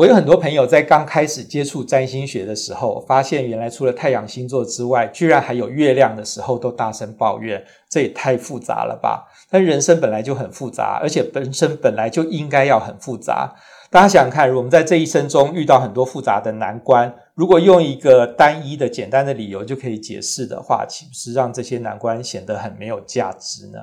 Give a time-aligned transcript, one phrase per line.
[0.00, 9.28] 我有很多朋友在刚开始接触占星学的时候，发现原来除了太阳星座之外，居然还有月亮的时候，都大声抱怨，这也太复杂了吧？
[9.50, 13.54] 但人生本来就很复杂，而且本身本来就应该要很复杂。
[13.90, 23.80] 大家想想看，如果我们在这一生中遇到很多复杂的难关，如果用一个单一的简单的理由就可以解释的话，岂不是让这些难关显得很没有价值呢？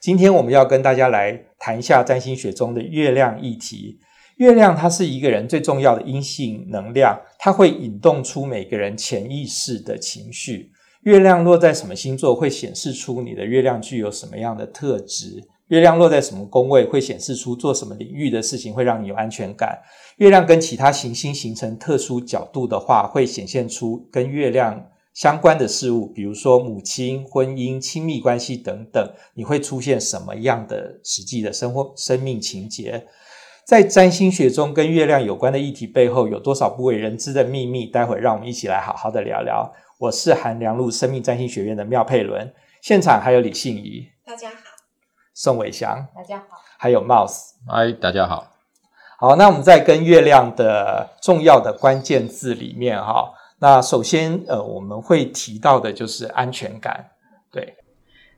[0.00, 4.00] 今天我们要跟大家来谈一下占星学中的月亮议题。
[4.42, 10.72] 月亮它是一个人最重要的阴性能量，它会引动出每个人潜意识的情绪。
[11.04, 15.40] 月亮落在什么星座，会显示出你的月亮具有什么样的特质。
[15.68, 19.78] 月亮落在什么宫位，会显示出做什么领域的事情会让你有安全感。
[20.16, 29.08] 月亮跟其他行星形成特殊角度的话，会显现出跟月亮相关的事物，比如说母亲、婚姻、亲密关系等等。
[29.34, 33.06] 你会出现什么样的实际的生活、生命情节？
[33.64, 37.86] 在占星学中，跟月亮有关的议题背后有多少不为人知的秘密？
[37.86, 39.72] 待会让我们一起来好好的聊聊。
[39.98, 44.56] 我是韩良路生命占星学院的妙佩伦，现场还有李信怡，大家好；
[45.32, 48.48] 宋伟翔，大家好；还有 Mouse，嗨，大家好。
[49.18, 57.10] 好，那我们在跟月亮的重要的关键字里面，哈，那首先呃，我们会提到的就是安全感，
[57.52, 57.76] 对。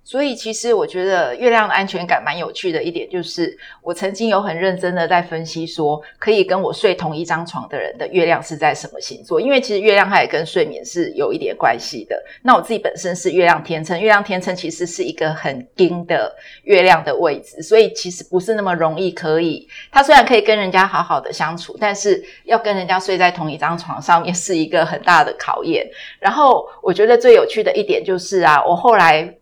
[0.05, 9.41] 所以，其实我觉得月亮的安全感蛮有趣的一点，就是我曾经有很认真的在分析说，可以跟我睡同一张床的人的月亮是在什么星座？
[9.41, 12.23] 因为其实月亮它也跟睡眠是有一点关系的。
[12.43, 16.31] 那我自己本身是月亮天秤，月亮天秤其实是一个很硬的
[16.65, 19.67] 月亮的位置，所以其实不是那么容易可以。
[19.91, 25.89] 它虽然可以跟人家好好的相处，但是要跟人家睡在同一张床上面是一个很大的考验。
[26.21, 29.35] 然后我觉得最有趣的一点就是啊，我后来。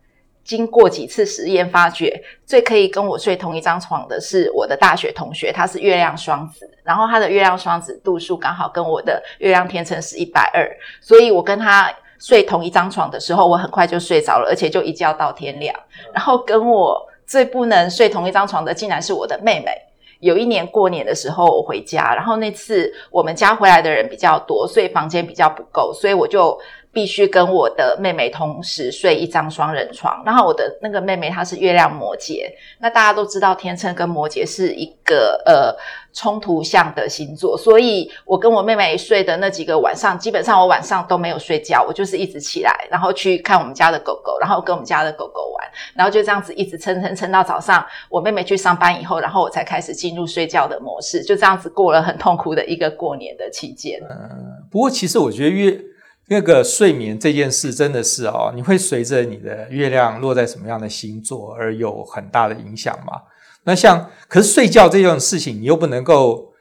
[0.45, 10.69] 经过几次实验，发觉最可以跟我睡同一张床的是我的大学同学，他是月亮双子，然后他的月亮双子度数刚好跟我的月亮天秤是一百二，
[11.01, 15.75] 所以我跟他睡同一张床的时候，我很快就睡着了，而且就一觉到天亮。
[16.13, 19.73] 然后跟我最不能睡同一张床的，竟然是我的妹妹。
[20.19, 26.59] 有一年过年的时候，我回家，然后那次我们家回来的人比较多，所以房间比较不够，所以我就。
[26.93, 32.45] 必须跟我的妹妹同时睡一张双人床，然后我的那个妹妹她是月亮摩羯，
[32.79, 35.75] 那大家都知道天秤跟摩羯是一个呃
[36.13, 53.99] 冲突相的星座，所以我跟我妹妹睡的那几个晚上，基本上我晚上都没有睡觉，我就是一直起来，然后去看我们家的狗狗，然后跟我们家的狗狗玩，然后就这样子一直撑撑撑到早上，我妹妹去上班以后，然后我才开始进入睡觉的模式，就这样子过了很痛苦的一个过年的期间。
[54.11, 55.81] 嗯，不过其实我觉得月。
[56.29, 63.23] 那个睡眠这件事真的是哦，你会随着你的月亮落在什么样的星座而有很大的影响嘛？
[63.65, 66.53] 那像可是睡觉这种事情，你又不能够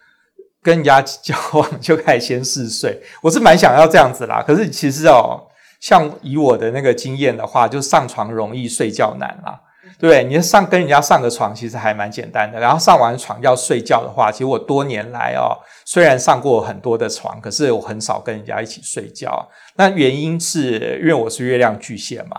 [0.61, 3.01] 跟人家交往 就开始先试睡。
[3.21, 5.47] 我是蛮想要这样子啦，可是其实哦，
[5.79, 9.59] 像以我的那个经验的话，就上床容易睡觉难啦。
[10.01, 15.53] 对，你上跟人家上个床其实还蛮简单的，然后上完床要睡觉的话，其实我多年来哦，
[15.85, 19.47] 虽然上过很多的床，可是我很少跟人家一起睡觉。
[19.75, 22.35] 那原因是因为我是月亮巨蟹嘛。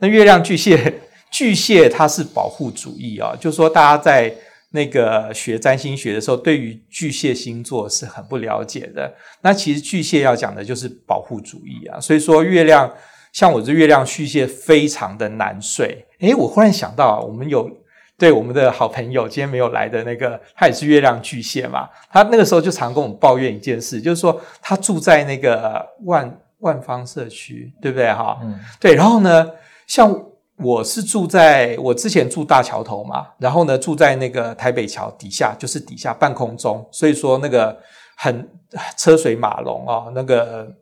[0.00, 4.34] 那月亮巨蟹， 巨蟹它是保护主义哦，就是说大家在
[4.72, 9.14] 那个学占星学的时候，对于巨蟹星座是很不了解的。
[9.42, 12.92] 那其实巨蟹要讲的就是保护主义啊，所以说月亮。
[13.34, 17.68] 像我这月亮巨蟹非常的难睡，诶，我忽然想到啊，我们有
[18.16, 28.38] 对我们的好朋友今天没有来的那个，他也是月亮巨蟹嘛，他那个时候就常跟我们抱怨一件事，就是说他住在那个万万方社区，对不对哈？
[28.40, 28.94] 嗯，对。
[28.94, 29.50] 然后呢，
[29.88, 30.16] 像
[30.58, 37.76] 我是住在我之前住大桥头嘛，然后呢住在那个台北桥底下，就是底下半空中，所以说那个
[38.16, 38.48] 很
[38.96, 40.72] 车水马龙啊，那个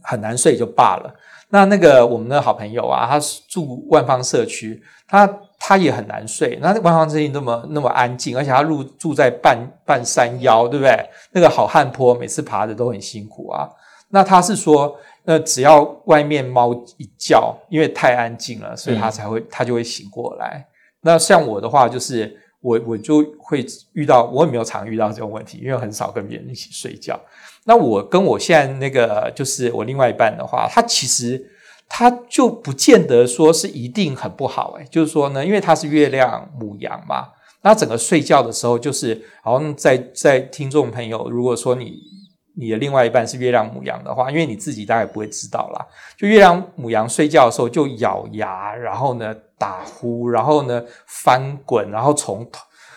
[0.00, 1.12] 很难睡就罢了。
[1.52, 5.28] 那那个我们的好朋友啊，他住万方社区，他
[5.60, 6.58] 他也很难睡。
[6.62, 10.98] 那万方社区那么那么安静，而且他入住在半半山腰，对不对？
[11.32, 13.68] 那个好汉坡，每次爬的都很辛苦啊。
[14.08, 20.66] 那他是说，那只要外面猫一叫，因为太安静了，所以他才会、嗯、他就会醒过来。
[21.02, 23.62] 那像我的话，就是我我就会
[23.92, 27.20] 遇到，我也没有常遇到这种问题，因为很少跟别人一起睡觉。
[27.64, 31.40] 那我跟我现在那个就是我另外一半的话，他其实
[31.94, 37.28] 他就不见得说是一定很不好诶，就是说呢，因为它是月亮母羊嘛，
[37.60, 41.98] 那整个睡觉的时候就是，好像在在听众朋友，如果说你
[42.56, 45.86] 你的另外一半是月亮母羊的话，因为你自己大概不会知道啦，
[46.16, 52.50] 就月亮母羊睡觉的时候就咬牙，然后呢打呼，然后呢翻滚，然后从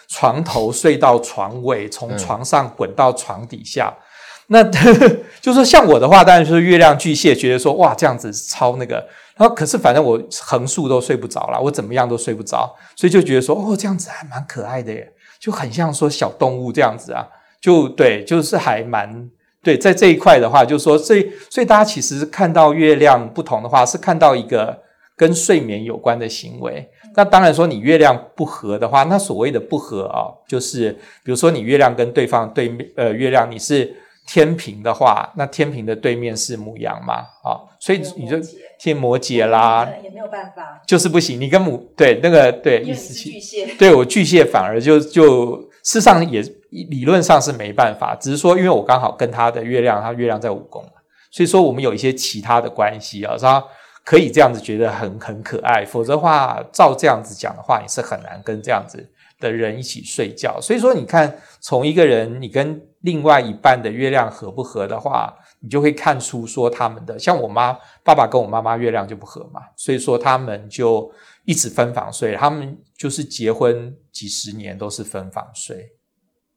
[0.07, 3.93] 床头睡到床尾，从床上滚到床底下。
[3.93, 4.01] 嗯、
[4.47, 4.63] 那
[5.41, 8.95] 就是说像我的话，当然就是月亮巨蟹，觉得说哇这样子超那个。
[9.37, 17.27] 然后可是反正我横竖都睡不着啦，我怎么样都睡不着，所以就觉得说哦这样子还蛮可爱的耶，就很像说小动物这样子啊，
[17.59, 19.29] 就对，就是还蛮。
[19.61, 24.79] 对，在这一块的话，就是说，所以，所以大家其实看到月亮不同的话，是看到一个
[25.17, 26.87] 跟睡眠有关的行为。
[27.15, 30.91] 那当然说，你月亮不合的话，那所谓的不合啊，就是
[31.23, 33.91] 比如说你月亮跟对方对面，呃，月亮你是
[34.25, 38.37] 天平的话，那天平的对面是母羊嘛，啊，所以你就
[38.79, 41.39] 天摩羯啦，也没有办法，就是不行。
[41.39, 46.43] 你跟母对那个对意思巨蟹，对我巨蟹反而就就事实上也。
[46.89, 50.83] 理论上是没办法，只是说，因为我刚好跟他的月亮，他月亮在五宫，
[51.31, 53.63] 所以说我们有一些其他的关系啊，他
[54.03, 55.85] 可以这样子觉得很很可爱。
[55.85, 60.59] 否则的话，照这样子讲的话，你是很难跟这样子的人一起睡觉。
[60.59, 71.11] 所以说，你看，从一个人你跟另外一半的月亮合不合的话，你就会看出说他们的，像我妈爸爸跟我妈妈月亮就不合嘛，所以说他们就
[71.45, 75.91] 一直分房睡，他们就是结婚几十年都是分房睡。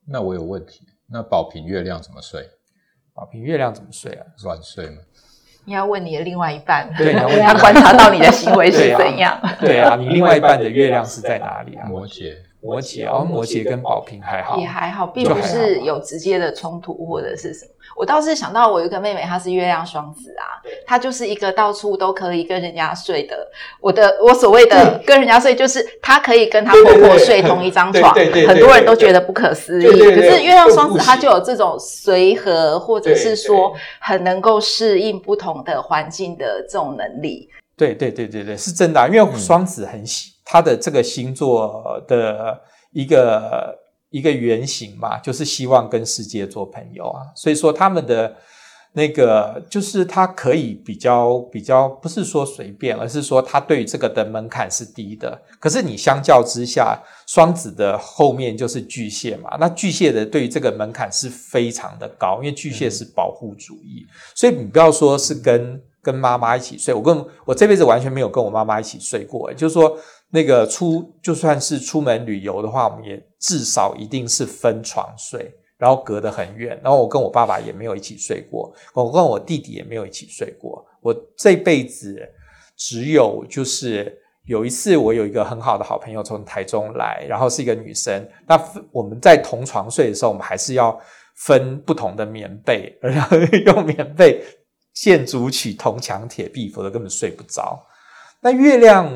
[0.06, 2.48] 那我有问题，那宝瓶月亮怎么睡？
[3.12, 4.24] 宝瓶月亮怎么睡啊？
[4.42, 5.02] 软睡吗？
[5.66, 9.38] 你要问你的另外一半，对，他观察到你的行为是怎样？
[9.60, 11.86] 对啊，对啊，你另外一半的月亮是在哪里啊？
[11.86, 12.34] 摩羯。
[12.60, 17.70] 摩羯哦，摩羯跟宝瓶还好，也还好，并不是有直接的冲突或者是什么。
[17.96, 23.36] 我倒是想到，我有一个妹妹，她是月亮双子啊，她就是一个到处都可以跟人家睡的。
[23.80, 29.86] 我的我所谓的跟人家睡，就是她可以跟她婆婆睡同一张床，很多人都觉得不可思议。
[29.86, 37.48] 可是月亮双子，她就有这种随和，或者是说很能够适应不同的环境的这种能力。
[37.76, 40.32] 对对对对对，是真的啊，因为双子很喜。
[40.50, 42.58] 他的这个星座的
[42.92, 43.78] 一个
[44.08, 48.34] 一个原型嘛，就是希望跟世界做朋友啊，所以说他们的
[48.94, 55.38] 那个就是他可以比较比较，不是说随便，而是说他对于这个的门槛是低的。
[55.60, 69.94] 可是你相较之下，双子的后面就是巨蟹嘛，那巨蟹的对于这个门槛是非常的高，因为巨蟹是保护主义，所以你不要说是跟跟妈妈一起睡，我跟我这辈子完全没有跟我妈妈一起睡过，就是说。
[70.30, 76.78] 那个出就算是出门旅游的话，我们也至少一定是分床睡，然后隔得很远。
[76.82, 80.84] 然后我跟我爸爸也没有一起睡过，我跟我弟弟也没有一起睡过。
[81.00, 82.20] 我这辈子
[82.76, 88.28] 只有就是有一次，我有一个很好的好朋友从台中来，然后是一个女生。
[88.46, 88.60] 那
[88.92, 90.98] 我们在同床睡的时候，我们还是要
[91.36, 94.44] 分不同的棉被，然后用棉被
[94.92, 97.82] 建筑起铜墙铁壁，否则根本睡不着。
[98.40, 99.10] 那月亮。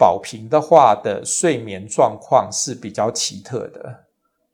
[0.00, 4.04] 宝瓶的话的睡眠状况是比较奇特的，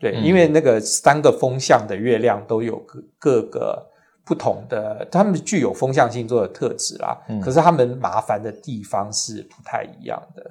[0.00, 3.87] 对，嗯、因为那个三个风向的月亮都有各各个
[4.25, 7.14] 不同的，他们具有风向星座的特质啦。
[7.28, 10.43] 嗯、可是他们麻烦的地方是不太一样的。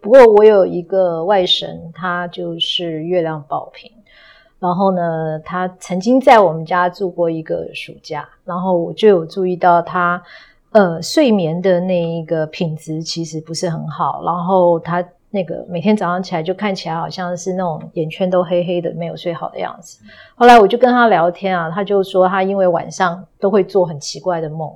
[0.00, 3.90] 不过我有一个外甥，他就是月亮宝瓶，
[4.60, 10.22] 然后呢，他曾经在我们家住过一个暑假，然后我就有注意到他。
[10.72, 19.98] 呃，睡眠的那一个品质其实不是很好，然后他那个每天早上起来就看起来好像是那种眼圈都黑黑的，没有睡好的样子。
[20.34, 24.70] 后来我就跟他聊天啊，他就说他因为晚上都会做很奇怪的梦。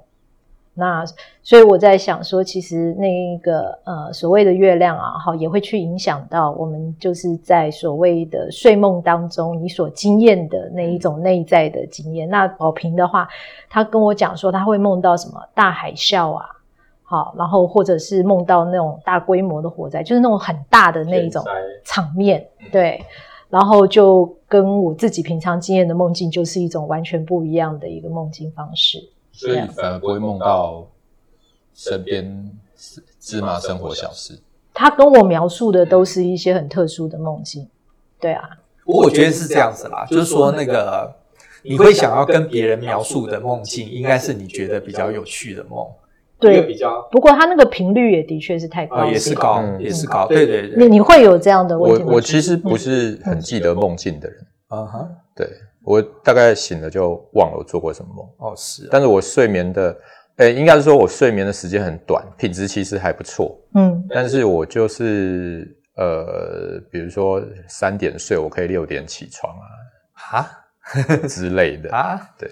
[0.75, 1.05] 那
[1.43, 12.29] 所以我在想说，其实那一个呃所谓的月亮啊，好也会去影响到我们，就是在所谓的睡梦当中，你所经验的那一种内在的经验。
[12.29, 13.29] 那宝平的话，
[13.69, 16.47] 他跟我讲说他会梦到什么大海啸啊，
[17.02, 21.45] 好，然后或者是梦到那种大规模的火灾，就是那种很大的那一种
[21.85, 23.05] 场面，对。
[23.50, 28.99] 然后就跟我自己平常经验的梦境，就是一种完全不一样的一个梦境方式。
[29.32, 30.86] 所以反而不会梦到
[31.74, 32.50] 身边
[33.18, 34.38] 芝麻生活小事。
[34.74, 37.68] 他跟我描述的都是一些很特殊的梦境，
[38.20, 38.48] 对啊。
[38.84, 41.14] 不过我觉得是这样子啦，就是说那个
[41.62, 45.86] 你会想要跟别人描述的梦境，应该是你觉得比较有趣的梦。
[46.40, 47.00] 对，比较。
[47.12, 50.26] 不过他那个频率也的确是太高，也是高，也是高。
[50.26, 50.76] 对对对。
[50.76, 52.08] 你你会有这样的问题吗？
[52.08, 54.46] 我我其实不是很记得梦境的人。
[54.70, 55.48] 嗯哼，对。
[55.84, 58.26] 我大概醒了就忘了我做过什么梦。
[58.38, 59.96] 哦，是、啊，但是我睡眠的，
[60.36, 69.66] 诶，应该是说我睡眠的时间很短，品质其实还不错，嗯，但是我就是呃，比如说三点睡，我可以六点起床啊，
[70.14, 70.50] 哈？
[71.28, 71.90] 之类的。
[71.90, 72.48] 啊，对，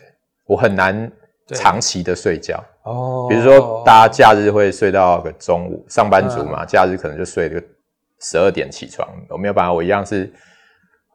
[0.47, 1.11] 我很难
[1.55, 2.63] 长期的睡觉。
[2.83, 7.63] 哦，比如说大家假日会睡到个中午，上班族嘛，嗯、假日可能就睡个
[8.21, 10.33] 十二点起床，我没有办法，我一样是。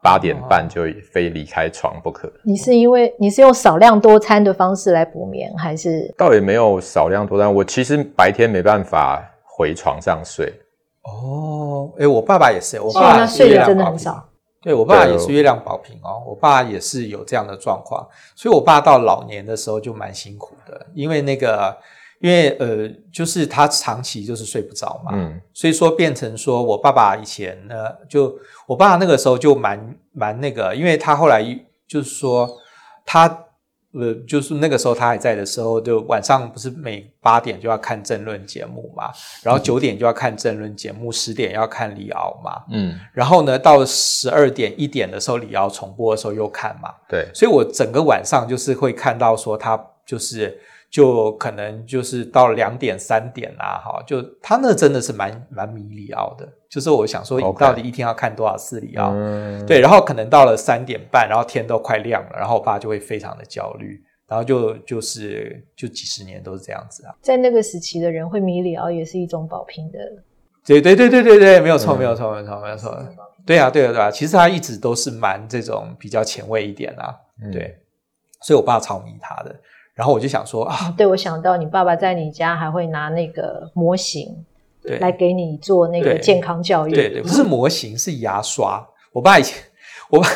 [0.06, 2.32] 八点半就非离开床不可。
[2.44, 6.14] 你是因为你是用少量多餐的方式来补眠，还是？
[6.16, 10.54] 倒也没有少量多餐，我其实白天没办法回床上睡。
[11.02, 14.24] 哦，哎，我爸爸也是，我爸爸那睡的真的很少。
[14.62, 21.76] 对，我爸也是月亮宝瓶哦，我爸也是有这样的状况，所以我爸到老年的时候就蛮辛苦的，因为那个。
[22.25, 27.75] 因为呃，就是他长期就是睡不着嘛，嗯，所以说变成说我爸爸以前呢，
[28.10, 31.44] 就我爸那个时候就蛮蛮那个，因为他后来
[31.88, 32.50] 就是说
[33.05, 33.27] 他
[33.94, 39.12] 呃，就是那个时候他还在的时候，就晚上不是每八点就要看政论节目嘛，
[39.44, 50.60] 然后九点就要看政论节目，十点要看李敖嘛，嗯，然后呢到十二点一点的时候李敖重播的时候又看嘛，对，所以我整个晚上就是会看到说他就是。
[50.96, 59.66] 就可能就是到两点三点啦，哈，就他那真的是蛮蛮迷里奥的，就是我想说，你到底一天要看多少次里奥？Okay.
[59.66, 67.14] 对，然后可能到了三点半，然后天都快亮了，然后我爸就会非常的焦虑，然后就就是就几十年都是这样子啊。
[67.22, 70.00] 在那个时期的人会迷里奥，也是一种保平的。
[70.66, 72.98] 对对对对对对，没有错，没有错，没有错，没有错。
[73.46, 77.78] 对啊，对啊，对啊，其实他一直都是蛮这种比较前卫一点啊，嗯、对，
[78.42, 79.54] 所以我爸超迷他的。
[79.96, 84.46] 然后我就想说啊，对，我想到你爸爸在你家还会拿那个模型，
[84.84, 86.92] 对，来给你做那个健康教育。
[86.92, 88.86] 对对，不是模型，是牙刷。
[89.14, 89.58] 我爸以前，
[90.10, 90.28] 我爸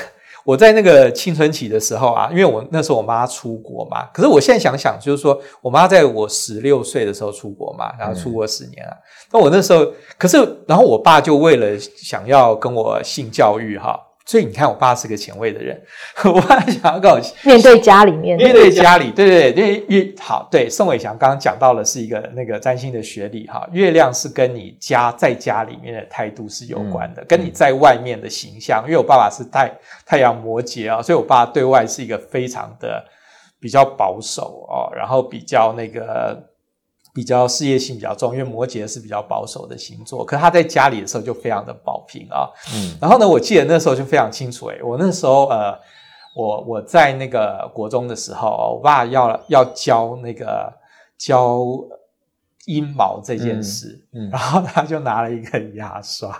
[0.45, 8.95] 我在那个青春期的时候啊，因为我那时候我妈出国嘛，可是我现在想想，就是说我妈在我十六岁的时候出国嘛，然后出国十年啊。
[9.31, 9.85] 那、嗯、我那时候，
[10.17, 13.99] 可是然后我爸就为了想要跟我性教育哈。
[14.29, 15.75] 所以你看，我爸是个前卫的人。
[16.23, 20.69] 我爸想要跟我面对家里面，面对家里，对对对，月好对。
[20.69, 28.83] 宋伟祥刚刚讲到了是一个那个占星的学理哈，月亮是跟你家在家里面的态度是有关的，嗯、跟你在外面的形象。
[28.85, 33.03] 因为我爸爸是太太阳摩羯啊，所以我爸对外是一个非常的
[33.59, 36.48] 比较保守哦，然后比较那个。
[37.19, 42.47] 比较事业性比较重，因为摩羯是比较保守的星座，可是他在家里的时候就非常的保平啊。
[42.73, 45.77] 嗯，然后呢，我记得那时候就非常清楚，诶，我那时候呃，
[46.33, 50.73] 我我在那个国中的时候，我爸要要教那个
[51.17, 51.59] 教
[52.67, 56.33] 阴毛这件事，嗯，嗯，然后他就拿了一个牙刷，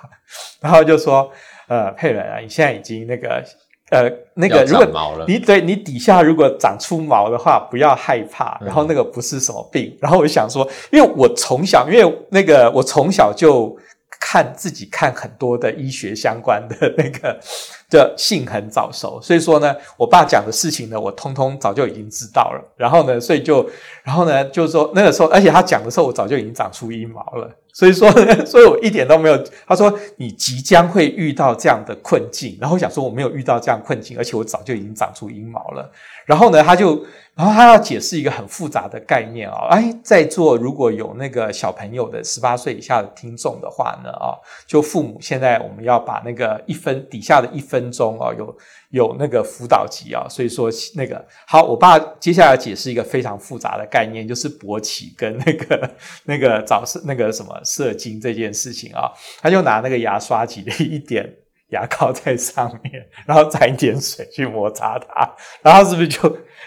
[0.62, 1.30] 然后就说，
[1.68, 3.44] 呃，佩伦啊，你现在已经那个。
[3.89, 4.86] 呃，那个，如果
[5.27, 9.86] 你对你底下如果长出毛的话，不要害怕，然后那个不是什么病。
[9.86, 13.77] 嗯、然后我就想说，因为我从小，因为那个我从小就。
[14.20, 17.40] 看自己看很多的医学相关的那个
[17.90, 22.62] 的性很早熟，所以说呢，我爸讲的事情呢，我通通早就已经知道了。
[22.76, 23.68] 然后呢，所以就，
[24.04, 27.50] 然后呢，就是说那个时候，而且他讲的时候，我早就已经长出阴毛了。
[27.74, 28.12] 所以说，
[28.46, 29.44] 所以我一点都没有。
[29.66, 35.90] 他说你即将会遇到这样的困境，然后我想说我没有遇到这样困境，而且我早就已经长出阴毛了。
[36.26, 37.02] 然后呢，他就。
[37.39, 44.36] 然后他要解释一个很复杂的概念啊，哎，在座如果有那个小朋友的十八岁以下的听众的话呢，啊，
[44.67, 48.58] 就父母现在我们要把那个一分底下的一分钟啊，有
[48.89, 55.89] 有那个辅导级啊，所以说那个好，我爸接下来解释一个非常复杂的概念，就是勃起跟那个
[56.25, 59.10] 那个早射那个什么射精这件事情啊，
[59.41, 61.25] 他就拿那个牙刷挤了一点
[61.70, 62.94] 牙膏在上面，
[63.26, 65.30] 然后沾一点水去摩擦它，
[65.62, 66.22] 然后是不是就？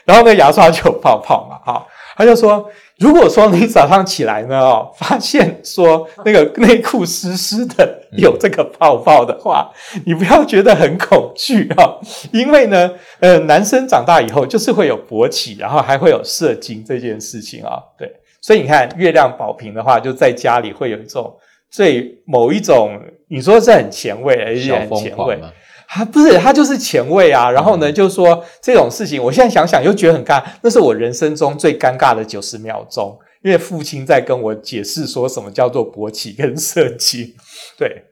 [0.04, 2.68] 然后那个牙刷就有泡泡嘛，哈，他就说，
[2.98, 9.70] 如果说你早上起来呢，哦，发现说那个内裤湿湿的，有这个泡泡的话，
[10.04, 12.00] 你不要觉得很恐惧啊，
[12.32, 12.90] 因为呢，
[13.20, 21.32] 呃，男生长大以后就是会有勃起，然后还会有射精这件事情啊，对，所以你看月亮宝瓶的话，就在家里会有一种
[21.70, 23.00] 最某一种，
[23.32, 25.40] 你说是很前卫，而且很前卫。
[25.88, 27.50] 他不是，他就是前卫啊。
[27.50, 30.42] 然后呢，就是说这种事情，我现在想想又觉得很尬。
[30.60, 37.34] 那是我人生中最尴尬的九十秒钟，因为父亲在跟我解释说什么叫做勃起跟射精。
[37.78, 38.04] 对，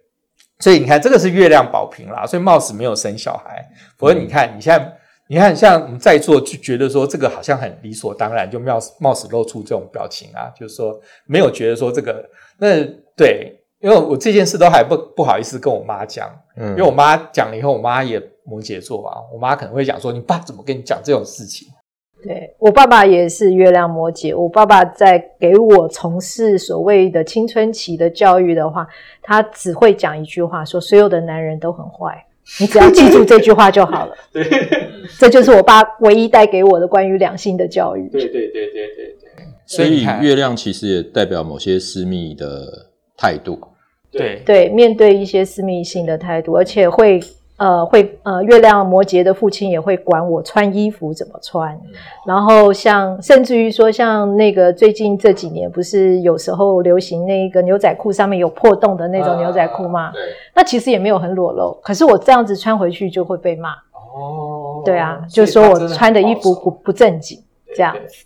[0.58, 3.62] 所以你看，这个是月亮宝瓶啦，所以貌似没有生小孩。
[3.98, 4.92] 不过你看，你现在，
[5.28, 12.24] 你看像我们在座就觉得说这个好像很理所当然，就貌似貌似露出这种表情啊，就是说没有觉得说这个
[12.58, 12.82] 那
[13.14, 13.58] 对。
[13.80, 21.66] 因为我这件事都还不不好意思跟我妈讲，嗯，因为我妈讲了以后，我妈也摩羯座啊，我妈可能会讲说，你爸怎么跟你讲这种事情？
[22.22, 28.86] 对，我爸爸也是月亮摩羯，我爸爸在给我从事所谓的青春期的教育的话，
[29.22, 32.22] 他只会讲一句话，说所有的男人都很坏，
[32.60, 34.14] 你只要记住这句话就好了。
[34.30, 34.44] 对，
[35.18, 38.06] 这就是我爸唯一带给我的关于两性的教育。
[38.10, 43.58] 对对对对对对，所以月亮其实也代表某些私密的态度。
[44.12, 44.42] 对。
[44.44, 47.20] 对，面对一些私密性的态度，而且会
[47.56, 51.78] 呃，会呃，月亮摩羯的父亲也会管我穿衣服怎么穿，
[52.26, 60.10] 然后像甚至于说，像那个最近这几年不是有时候流行那个牛仔裤上面有破洞的那种牛仔裤吗？
[60.10, 60.22] 对，
[60.54, 63.72] 那其实也没有很裸露，可是我这样子穿回去就会被骂。
[64.14, 67.38] 哦，对啊，就说我穿的衣服不不正经
[67.76, 67.94] 这样。
[68.08, 68.24] 子。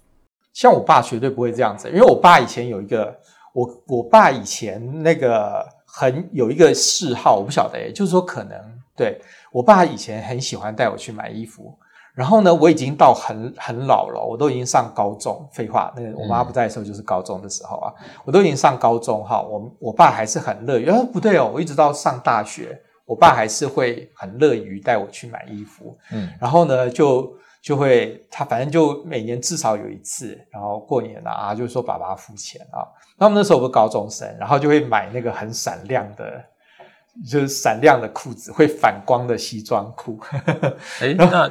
[0.52, 3.12] 像我爸绝对不会这样子，因为我爸以前有一个，
[3.52, 8.58] 我我爸以前那个很有一个嗜好，我不晓得，就是说可能。
[8.96, 9.20] 对，
[9.52, 11.76] 我爸以前很喜欢带我去买衣服，
[12.14, 15.48] 然后呢，我已经到很很老了，我都已经上高中。
[15.52, 17.92] 废话，那个我妈不在的时候就是高中的时候啊，
[18.24, 19.40] 我都已经上高中哈。
[19.40, 25.96] 我我爸还是很乐于，啊，不对哦，我一直到上大学，我爸还是会很乐于带我去买衣服。
[26.12, 27.32] 嗯，然后呢，就
[27.64, 32.84] 就会他反正就每年至少有一次，然后过年啊，就说爸爸付钱啊。
[33.16, 36.24] 那我们那时候不是高中生，然后就会买那个很闪亮的。
[37.30, 40.18] 就是闪亮的裤子，会反光的西装裤。
[41.00, 41.48] 哎，那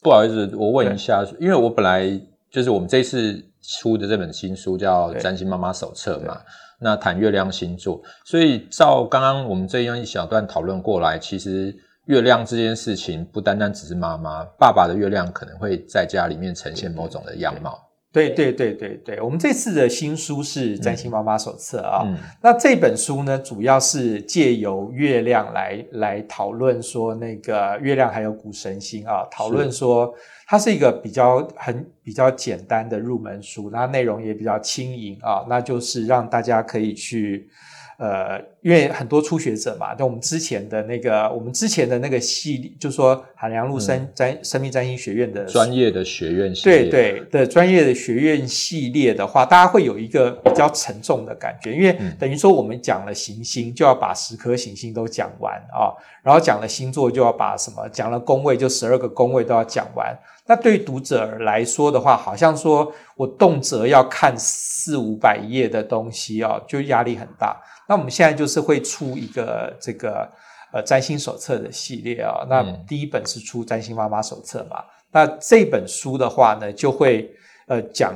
[0.00, 2.08] 不好意思，我问一下，因为我本来
[2.50, 6.40] 就是我们这次出的这本新书叫《占星妈妈手册》嘛，
[6.80, 17.80] 那谈月亮星座，所以照刚刚我们这样一小段讨论过来，其实月亮这件事情不单单只是妈妈，爸爸的月亮可能会在家里面呈现某种的样貌。
[18.12, 22.18] 对对对对对，我们这次的新书是《占星妈妈手册》啊、嗯嗯。
[22.42, 30.14] 那这本书呢，主要是借由月亮来来讨论说那个月亮还有古神星啊，讨论说
[30.46, 37.48] 它是一个比较很比较简单的入门书，那内容也比较轻盈啊，那就是让大家可以去。
[37.96, 60.16] 呃，因为很多初学者嘛，就我们之前的那个，我们之前的那个系列，就是说海良路生占生命占星学院的专业的学院系列，对对的专业的学院系列的话，大家会有一个比较沉重的感觉，因为等于说我们讲了行星，就要把十颗行星都讲完啊，然后讲了星座，就要把什么讲了宫位，就十二个宫位都要讲完。
[60.46, 67.56] 那对于读者来说的话，好像说我动辄要看四五百页的东西哦，就压力很大。
[67.88, 70.30] 那我们现在就是会出一个这个
[70.72, 77.30] 呃占星手册的系列啊，那第一本是出占星妈妈手册嘛，那这本书的话呢，就会
[77.66, 78.14] 呃讲，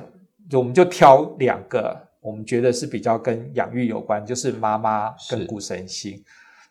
[0.49, 6.23] 就我们就挑两个我们觉得是比较跟养育有关，就是妈妈跟古神星。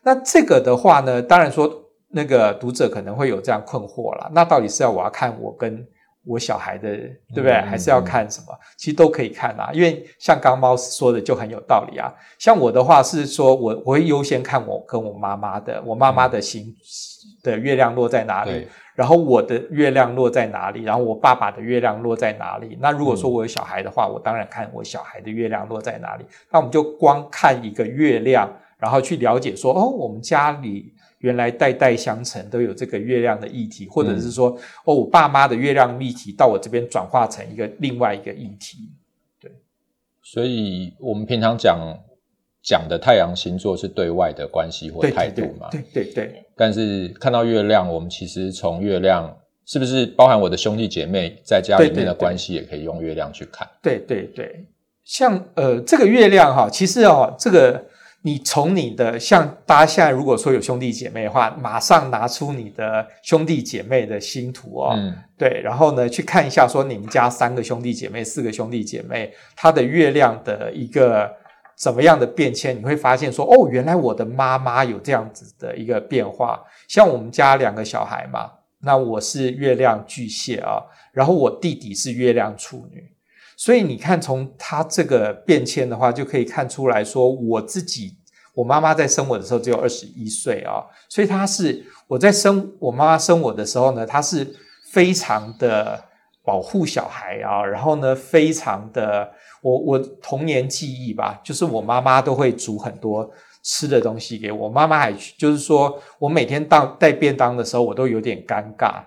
[0.02, 1.70] 那这个的话呢，当然说
[2.08, 5.86] 那个读者可能会有这样困惑了，那到底是要我要看我跟
[6.28, 6.94] 我小孩的
[7.34, 7.52] 对不对？
[7.62, 8.46] 还是要看什么？
[8.76, 12.12] 其实都可以看啊，因为像刚猫说的就很有道理啊。
[12.38, 16.74] 像我的话是说我我会优先看我跟我妈妈的，我妈妈的星
[17.42, 22.76] 的月亮落在哪里，然后我的月亮落在哪里，然后我爸爸的月亮落在哪里。
[22.80, 26.24] 那如果说我有小孩的话，我当然看我小孩的月亮落在哪里。
[26.50, 28.46] 那我们就光看一个月亮，
[28.78, 30.92] 然后去了解说哦，我们家里。
[31.18, 38.90] 原来代代相承都有这个月亮的议题，或者是说，嗯、哦，我爸妈的月亮议题到我这边转化成一个另外一个议题。
[39.40, 39.50] 对，
[40.22, 41.76] 所以我们平常讲
[42.62, 45.68] 讲的太阳星座是对外的关系或态度嘛？
[45.70, 46.44] 对对对，对，对。
[46.56, 53.68] 但是看到月亮，我们其实从月亮是不是包含我的兄弟姐妹在家里面的关系，也可以用月亮去看。
[53.82, 54.66] 对对对，
[55.02, 57.84] 像呃这个月亮哈，其实哦这个。
[58.22, 71.32] 你从你的像大家现在如果说有兄弟姐妹的话，马上拿出你的兄弟姐妹的星图哦，嗯，对，然后呢去看一下说你们家三个兄弟姐妹、四个兄弟姐妹，他的月亮的一个
[71.76, 76.60] 怎么样的变迁，你会发现说哦，原来我的妈妈有这样子的一个变化。
[76.88, 78.50] 像我们家两个小孩嘛，
[78.80, 83.08] 那我是月亮巨蟹啊，然后我弟弟是月亮处女。
[83.60, 88.16] 所以你看，从他这个变迁的话，就可以看出来说，我自己，
[88.54, 94.46] 我妈妈在生我的时候只有二十一岁啊，所以她是我在生我妈妈生我的时候呢，她是
[94.92, 96.04] 非常的
[96.44, 99.28] 保护小孩啊，然后呢，非常的，
[99.60, 103.28] 我我童年记忆吧，就是我妈妈都会煮很多
[103.64, 109.00] 吃的东西给我，妈妈还就是说我每天当带便当的时候，我都有点尴尬，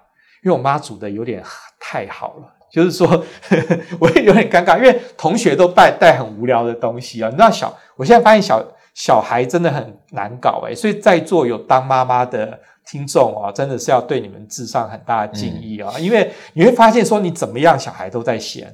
[0.43, 1.41] 因为我妈煮的有点
[1.79, 2.57] 太好了。
[2.71, 3.17] 就是说呵
[3.49, 7.29] 呵， 我也有点尴尬，因为同学都带带很无聊的东西啊。
[7.29, 15.91] 你知道小，我现在发现小小孩真的很难搞诶，所以在座有当妈妈的听众啊，真的是要对你们致上很大的敬意啊。
[15.95, 18.73] 嗯、因为你会发现说你怎么样，小孩都在嫌。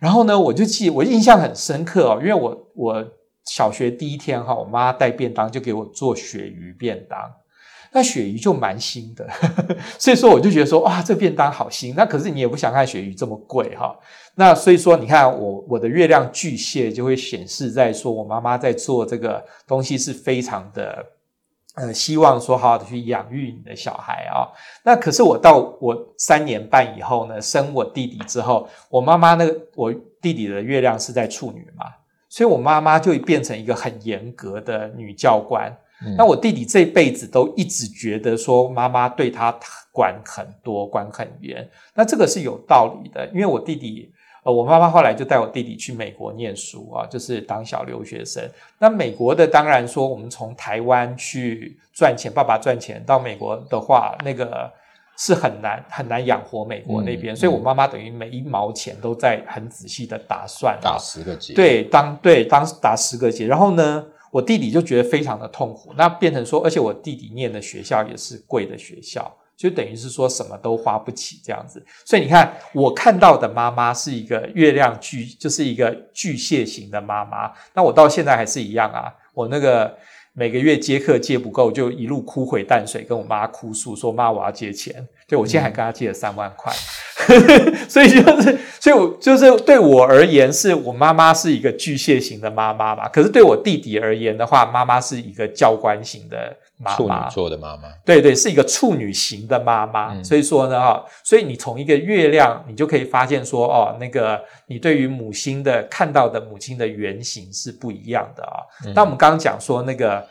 [0.00, 3.04] 然后呢，我就记我印象很深刻哦，因为我我
[3.46, 7.18] 小学第一天哈，我妈带便当就给我做鳕鱼便当。
[7.92, 9.26] 那鳕鱼就蛮腥的，
[9.98, 11.94] 所以说我就觉得说，哇，这便当好腥。
[11.96, 13.98] 那可是你也不想看鳕鱼这么贵哈。
[14.34, 21.04] 那所以说，你看我我的月亮巨蟹就会显示在说我妈妈在做这个东西是非常的
[21.74, 24.46] 呃，希望说好好的去养育你的小孩啊。
[24.84, 31.86] 那可是我到我三年半以后呢，生我弟弟之后，我妈妈那个我弟弟的月亮是在处女嘛，
[32.28, 35.74] 所以我妈妈就变成一个很严格的女教官。
[36.04, 39.54] 嗯、那我弟弟这辈子都一直觉得说妈妈对他
[39.92, 41.68] 管很多，管很严。
[41.94, 44.12] 那这个是有道理的，因为我弟弟。
[44.44, 48.48] 呃我妈妈后来就带我弟弟去美国念书啊，就是当小留学生。
[48.78, 54.70] 那美国的当然说，我们从台湾去赚钱，爸爸赚钱到美国的话，那个
[55.18, 57.34] 是很难很难养活美国那边。
[57.34, 61.52] 嗯、所以我妈妈等于每一毛钱都在很仔细的打算，打十个结。
[61.52, 63.46] 对，当对当打十个结。
[63.46, 65.94] 然后呢，我弟弟就觉得非常的痛苦。
[65.96, 69.36] 那变成说，而且我弟弟念的学校也是贵的学校。
[69.56, 77.50] 就等于是说什么都花不起这样子，所以你看我看到的妈妈是一个月亮巨，就是一个巨蟹型的妈妈。
[77.74, 79.92] 那我到现在还是一样啊，我那个
[80.32, 85.04] 每个月接课接不够，就一路哭回淡水，跟我妈哭诉说，妈我要借钱。
[85.28, 86.72] 就我现在还跟她借了三万块，
[87.28, 93.06] 嗯、 所以就是，所以我就是对我而言，是我妈妈是一个巨蟹型的妈妈嘛。
[93.08, 96.56] 可是对我弟弟而言的话，妈妈是一个教官型的。
[96.80, 100.14] 妈妈，处女座的妈妈，对对，是一个处女型的妈妈。
[100.14, 108.62] 嗯、所以说呢，哈，所以你从一个月亮，你就可以发现说，哦，那个你对于母亲的看到的母亲的原型是不一样的啊。
[108.94, 110.24] 那、嗯、我们刚刚讲说那个，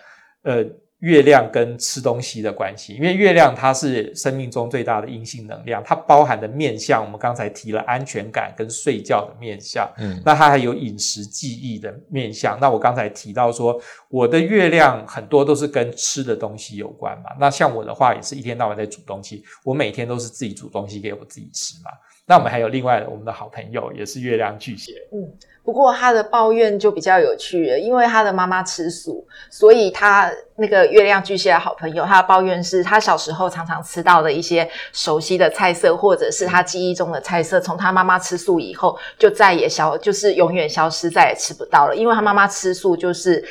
[0.43, 0.65] 呃。
[0.99, 12.57] 月亮跟吃东西的关系，因为月亮它是生命中最大的阴性能量，它包含的面相，我们刚才提了安全感跟睡觉的面相，嗯，那它还有饮食记忆的面相。
[12.59, 13.79] 那我刚才提到说，
[14.09, 17.29] 我的月亮很多都是跟吃的东西有关嘛。
[17.39, 21.91] 那像我的话，也是一天到晚在煮东西，我每天都是自己煮东西给我自己吃嘛。
[22.25, 24.91] 那我们还有另外的我们的好朋友，也是月亮巨蟹。
[25.13, 25.31] 嗯，
[25.67, 43.43] 不过他的抱怨就比较有趣了，因为他的妈妈吃素，所以他那个月亮巨蟹的好朋友，他的抱怨是他小时候常常吃到的一些熟悉的菜色，或者是他记忆中的菜色，从他妈妈吃素以后，就再也消，就是永远消失，再也吃不到了，因为他妈妈吃素就是。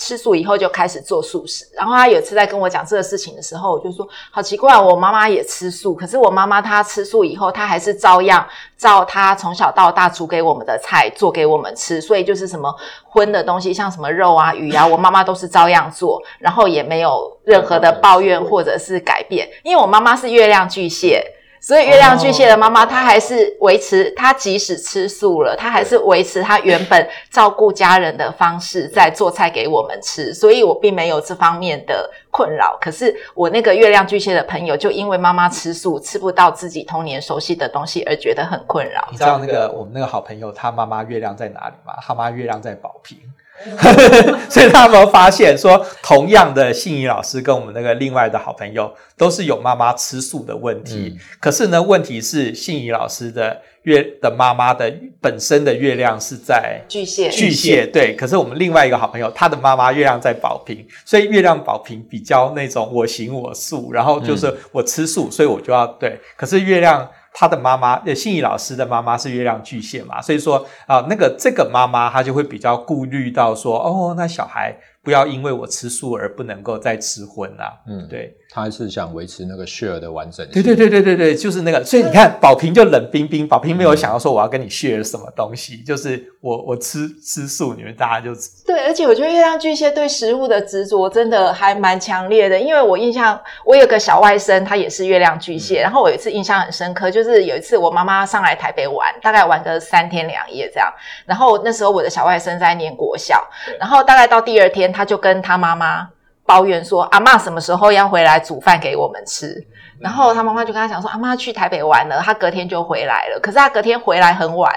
[0.00, 8.44] 吃素以后就开始做素食，然后他有一次在跟我讲这个事情的时候，我就说好奇怪，我妈妈也吃素，可是我妈妈她吃素以后，她还是照样
[8.78, 21.22] 照她从小到大煮给我们的菜做给我们吃，所以就是什么荤的东西，像什么肉啊、鱼啊，我妈妈都是照样做，然后也没有任何的抱怨或者是改变，因为我妈妈是月亮巨蟹。
[21.60, 30.32] 所以月亮巨蟹的妈妈，她还是维持，她即使吃素了，她还是维持她原本照顾家人的方式，在做菜给我们吃。
[30.32, 32.78] 所以我并没有这方面的困扰。
[32.80, 39.06] 可是我那个月亮巨蟹的朋友，就因为妈妈吃素，吃不到自己童年熟悉的东西，而觉得很困扰。
[39.10, 41.92] 你知道那个我们那个好朋友，他妈妈月亮在哪里吗？
[42.00, 43.18] 他妈月亮在宝瓶。
[44.48, 51.14] 所以他有没有发现说，同样的信仪老师跟我们那个另外的好朋友，都是有妈妈吃素的问题。
[51.14, 58.14] 嗯、可是呢，问题是信仪老师的月的妈妈的本身的月亮是在巨蟹，巨蟹对。
[58.16, 66.18] 可是我们另外一个好朋友，他的妈妈月亮在宝瓶，所以月亮宝瓶比较那种我行我素，然后就是我吃素，所以我就要对。
[66.36, 67.08] 可是月亮。
[67.32, 74.76] 他的妈妈，呃，信义老师的妈妈是月亮巨蟹嘛，所以说啊，那个这个妈妈她就会比较顾虑到说，哦，那小孩。
[75.02, 77.72] 不要因为我吃素而不能够再吃荤啊！
[77.86, 80.62] 嗯，对，他是想维持那个 share 的完整性。
[80.62, 81.84] 对对对对对对，就是那个。
[81.84, 88.50] 所以你看，宝瓶就冷冰冰，宝瓶没有想要说我要跟你 share 什么东西，嗯、就是我我吃吃素，你们大家就吃。
[88.66, 100.92] 对，而且我觉得月亮巨蟹对食物的执着真的还蛮强烈的，因为我印象我有个小外甥，他也是月亮巨蟹，嗯、然后我有一次印象很深刻，就是有一次我妈妈上来台北玩，大概玩个三天两夜这样，
[101.24, 104.80] 然后那时候我的小外甥在念国小，然后大概到第二天。
[104.90, 106.08] 他就跟他妈妈
[106.50, 109.64] 抱怨说：“阿妈什么时候要回来煮饭给我们吃？”
[110.00, 113.38] 然后他妈妈就跟他讲说：“阿妈去台北玩了，他隔天就回来了。
[113.40, 114.74] 可是他隔天回来很晚，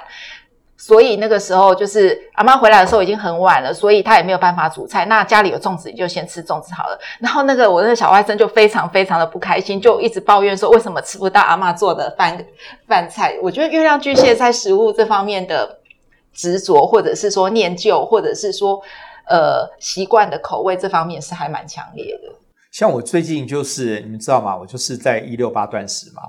[0.78, 5.04] 所以那个时候就是阿妈回来的时候已经很晚了，所以他也没有办法煮菜。
[5.06, 7.00] 那家里有粽子，你就先吃粽子好了。
[7.20, 12.38] 然后那个我那个小外甥就非常非常的不开心，就一直抱怨说：为什么吃不到阿妈做的饭
[12.88, 13.36] 饭菜？
[13.42, 15.80] 我觉得月亮巨蟹在食物这方面的
[16.36, 18.80] 执着，或者是说念旧，或者是说。
[19.28, 22.34] 呃，习惯的口味这方面是还蛮强烈的。
[22.72, 24.58] 像我最近就是你们知道吗？
[24.58, 26.24] 我就是在一六八断食嘛，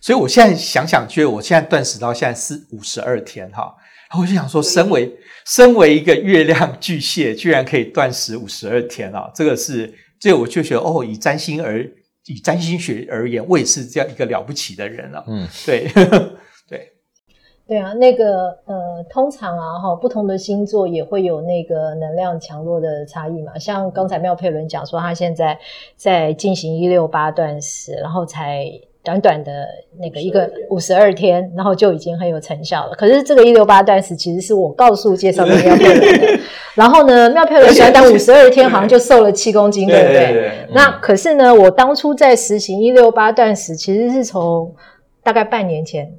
[0.00, 3.74] 所以我现在想想，觉得我现在断食到现在是五十二天哈，
[4.10, 11.80] 然后我就想说，身为身为一个月亮巨蟹，居然可以断食五十二天啊，这个是，这我就觉得哦，以占星而
[12.26, 15.24] 以占星学而言，我也是这样一个了不起的人了。
[15.28, 15.88] 嗯，对。
[17.66, 23.58] 对啊，那个呃，通常啊，哈，不同的星座也会有那个能量强弱的差异嘛。
[23.58, 25.58] 像刚才妙佩伦讲说，他现在
[25.96, 28.66] 在进行一六八断食，然后才
[29.02, 29.66] 短短的
[29.98, 32.92] 那个一个五十二天，然后就已经很有成效了。
[32.96, 36.40] 可是这个一六八断食其实是我告诉介绍给妙佩伦的。
[36.76, 40.12] 然后呢，妙佩伦短短五十二天好像就瘦了七公斤，对不对？
[40.12, 44.70] 对对对，那可是呢，我当初在实行一六八断食，其实是从
[45.22, 46.14] 大概半年前。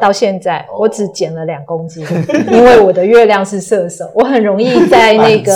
[0.00, 2.04] 到现在，我只减了两公斤，
[2.50, 5.52] 因为我的月亮是射手，我很容易在那个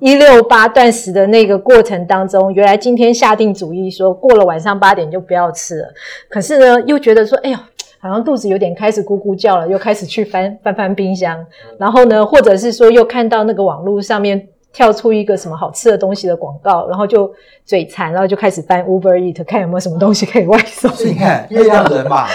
[0.00, 5.88] 一六八断食的那个过程当中，原来今天下定主意说过了晚上八点就不要吃了，
[6.28, 7.56] 可是呢，又觉得说，哎呦，
[7.98, 11.44] 好像肚子有点开始咕咕叫了，又开始去翻翻翻冰箱，
[11.78, 17.32] 然后呢，或者是说又看到那个网络上面跳出一个什么好吃的东西的广告，然后就
[17.64, 20.90] 嘴馋，然后就开始翻 Uber Eat，看有没有什么东西可以外送。
[21.06, 22.26] 你看，月亮人嘛。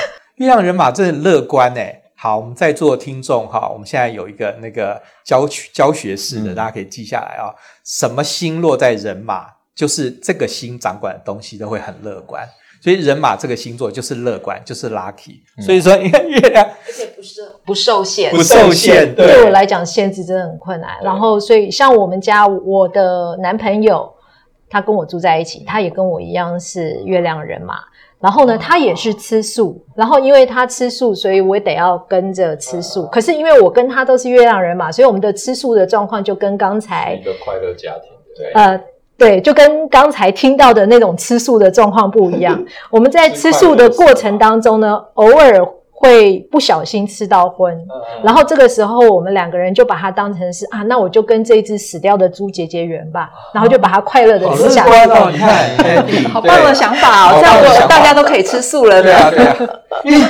[0.42, 7.54] 月亮人马真的乐观诶，好，我们在座的听众哈，我们现在有一个那个教教学式的，大家可以记下来啊、哦。
[7.86, 12.44] 什么星落在人马，就是这个星掌管的东西都会很乐观，
[12.82, 15.42] 所以人马这个星座就是乐观，就是 lucky。
[15.64, 19.14] 所以说，你看月亮，而且不是不受限，不受限。
[19.14, 20.98] 对，对我来讲，限制真的很困难。
[21.04, 24.12] 然后，所以像我们家，我的男朋友
[24.68, 27.76] 他跟我住在一起，他也跟我一样是月亮人马。
[28.22, 33.08] 然后呢，他也是吃素，然后因为他吃素，所以我也得要跟着吃素。
[33.08, 38.82] 可是因为我跟他都是月亮人嘛，所以我们的吃素的状况就跟刚才一个快乐家庭，对，呃，
[39.18, 42.64] 对，就跟刚才听到的那种吃素的状况不一样。
[42.92, 45.68] 我们在吃素的过程当中呢，偶尔。
[46.02, 47.80] 会不小心吃到荤，
[48.24, 55.06] 然后这个时候我们两个人就把它当成是啊，那我就跟这一只死掉的猪结结缘吧，然后就把它快乐的吃下来。
[55.06, 55.78] 哦，你看，
[56.34, 59.56] 好棒的想法哦，这样我大家都可以吃素了，对啊，对啊。
[60.04, 60.28] 因为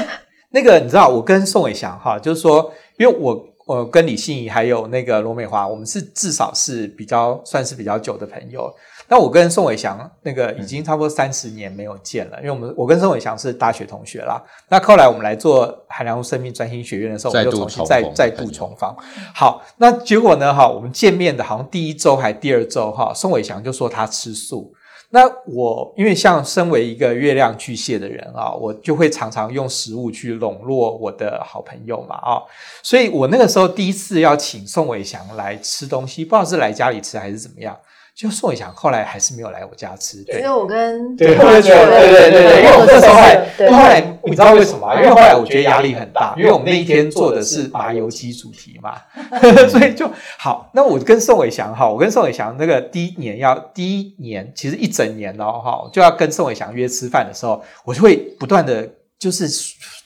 [0.49, 8.69] 那个你知道，我跟宋伟翔哈，就是说，因为我我跟李欣怡还有那个罗美华，我们是至少是比较算是比较久的朋友。
[9.11, 14.41] 那我跟宋伟祥那个已经差不多三十年没有见了，因为我们我跟宋伟祥是大学同学啦。
[14.69, 18.89] 那后来我们来做海良生命专心学院的时候，我们就重新再再度重逢。
[19.35, 20.53] 好，那结果呢？
[20.53, 24.73] 哈，我们见面的好像第一周还第二周哈，宋伟祥就说他吃素。
[25.09, 32.39] 那我因为像身为一个月亮巨蟹的人啊，我就会常常用食物去笼络我的好朋友嘛啊，
[32.81, 37.77] 所以我那个时候第一次要请宋伟祥来吃东西，不知道是来家里吃还是怎么样。
[38.13, 44.93] 就宋伟祥后来还是没有来我家吃，对，因为我跟对对对对对对，因为我那时候后来后来你知道为什么？
[44.95, 49.01] 因为后来我觉得压力很大，因为我们那一天做的是麻油鸡主题嘛，
[49.69, 50.69] 所以就好。
[50.73, 59.47] 那我跟宋伟祥哈，我跟宋伟祥那个第一年要第一年，其实一整年哦哈，就要跟宋伟祥约吃饭的时候，我就会不断的，就是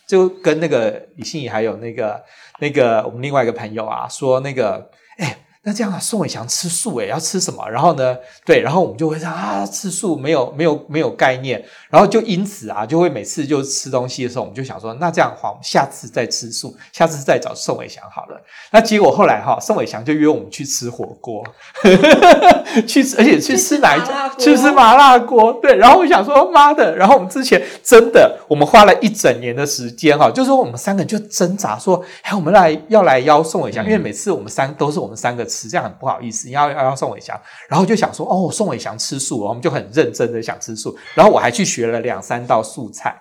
[0.08, 2.24] 就跟那个李欣怡还有那个
[2.60, 5.36] 那个我们另外一个朋友啊说那个哎。
[5.68, 7.68] 那这样啊，宋伟强吃素诶，要吃什么？
[7.68, 18.42] 然后呢，对，然后我们就会说啊，吃素没有没有没有概念，然后就因此啊，就会每次就吃东西的时候，我们就想说，那这样的话，我们下次再吃素，下次再找宋伟祥好了。
[18.72, 21.44] 那结果后来哈，宋伟祥就约我们去吃火锅，
[22.88, 24.30] 去吃，而且去吃哪一家？
[24.38, 25.54] 去吃麻辣锅。
[25.62, 26.96] 对，然后我想说，妈的！
[26.96, 35.70] 然后我们之前真的，我们花了一整年的时间哈，就是说我们三个人就挣扎说，哎，我们来要来邀宋伟祥，因为每次我们三都是我们三个吃。
[35.70, 43.16] 这样很不好意思，要要要宋伟祥，然后就想说哦，宋伟祥吃素，我们就很认真的想吃素，然后我还去学了两三道素菜，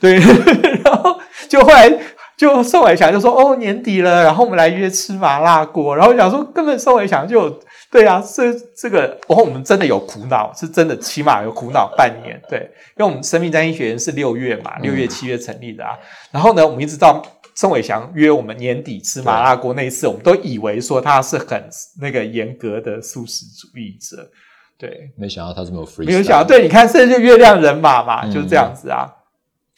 [0.00, 0.18] 对，
[0.84, 1.90] 然后就后来
[2.36, 12.60] 就宋伟祥就说哦，年底了，然后我们来约吃麻辣锅，然后想说根本宋伟祥就对啊，这这个，然后我们真的有苦恼，是真的起码有苦恼半年，对，
[12.98, 15.92] 因为我们生命占星学院是六月嘛，六月七月成立的啊，
[16.30, 17.22] 然后呢，我们一直到。
[17.58, 21.58] 宋伟祥约我们年底吃麻辣锅那一次，我们都以为说他是很
[22.02, 24.30] 那个严格的素食主义者，
[24.78, 29.06] 对，没想到他这么 free，没有想到，对，你看，甚至月亮人马嘛，就是这样子啊，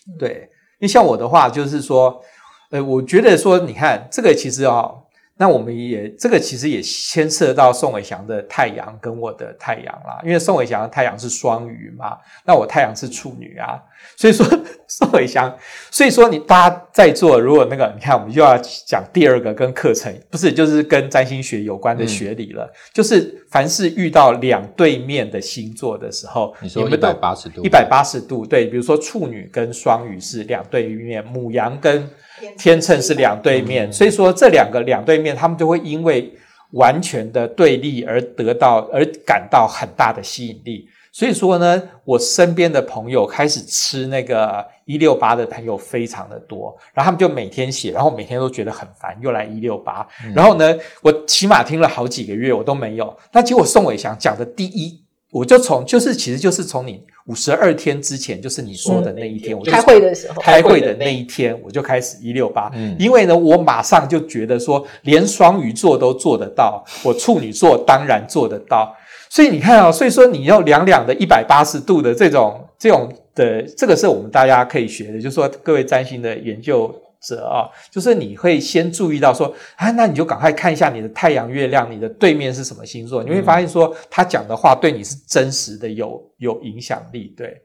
[0.07, 2.23] 嗯、对，因为像我的话，就是说，
[2.71, 5.05] 呃，我觉得说，你看这个其实哦。
[5.41, 13.81] 那我们也这个其实也牵涉到宋伟祥的太阳跟我的太阳啦，因为宋伟祥的太阳是双鱼嘛，那我太阳是处女啊，
[14.19, 14.45] 所以说
[14.89, 15.57] 宋伟祥，
[15.93, 32.11] 所以说你大家在座，如果那个你看，我们又要讲第二个跟课程，不是就是跟占星学有关的学理了，嗯、就是凡是遇到两对面的星座的时候，你说一百八十度，一百八十度，对，比如说处女跟双鱼是两对面，母羊跟。
[32.57, 36.33] 天秤是两对面，所以说这两个两对面，他们就会因为
[36.73, 40.89] 完全的对立而得到而感到很大的吸引力。
[41.11, 53.17] 所以说呢，我身边的朋友开始吃那个一六八的朋友非常的多，然后他们就每天写，然后每天都觉得很烦，又来一六八，然后呢，我起码听了好几个月，我都没有。
[53.33, 68.95] 那结果宋伟祥讲的第一，我就从就是其实就是从你五十二天之前，就是你说的那一天，嗯、我就开会的时候，开会的那一天，我就开始一六八，因为呢，我马上就觉得说，连双鱼座都做得到， 我处女座当然做得到。
[69.29, 87.35] 所以你看啊，所以说你要两两的一百八十度的这种这种的，这个是我们大家可以学的，就是说各位占星的研究者啊，就是你会先注意到说，啊，那你就赶快看一下你的太阳、月亮，你的对面是什么星座，你会发现说他讲的话对你是真实的，有有影响力。
[87.37, 87.63] 对，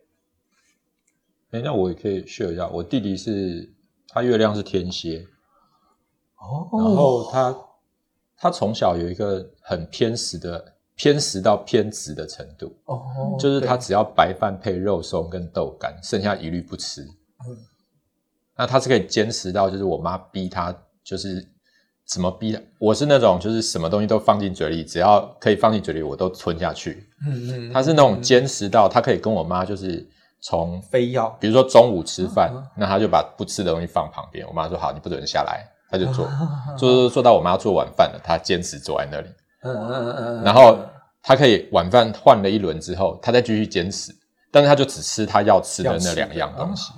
[1.51, 3.71] 哎，那我也可以 share 一下，我弟弟是
[4.09, 5.25] 他月亮是天蝎，
[6.37, 7.57] 哦，然后他
[8.37, 10.73] 他从小有一个很偏食的。
[10.95, 17.01] 偏食到偏执的程度，哦，就是他只要白饭配肉松跟豆干，剩下一律不吃。
[17.01, 17.57] 嗯，
[18.57, 21.43] 那他是可以坚持到，就是我妈逼他，就是
[22.07, 27.09] 怎么逼他，我是那种就是什么东西都放进嘴里，只要可以放进嘴里，我都吞下去。
[27.25, 30.07] 嗯嗯，他是那种坚持到，他可以跟我妈就是
[30.41, 36.27] 从非要，比如说中午吃饭，那他就把不吃的东西放旁边，我妈说好，你不准下来，他就做，
[36.77, 39.27] 做做做到我妈做晚饭了，他坚持坐在那里。
[39.63, 40.77] 嗯嗯嗯嗯，然后
[41.21, 44.13] 他可以晚饭换了一轮之后，他再继续坚持，
[44.51, 46.91] 但是他就只吃他要吃的那两样东西。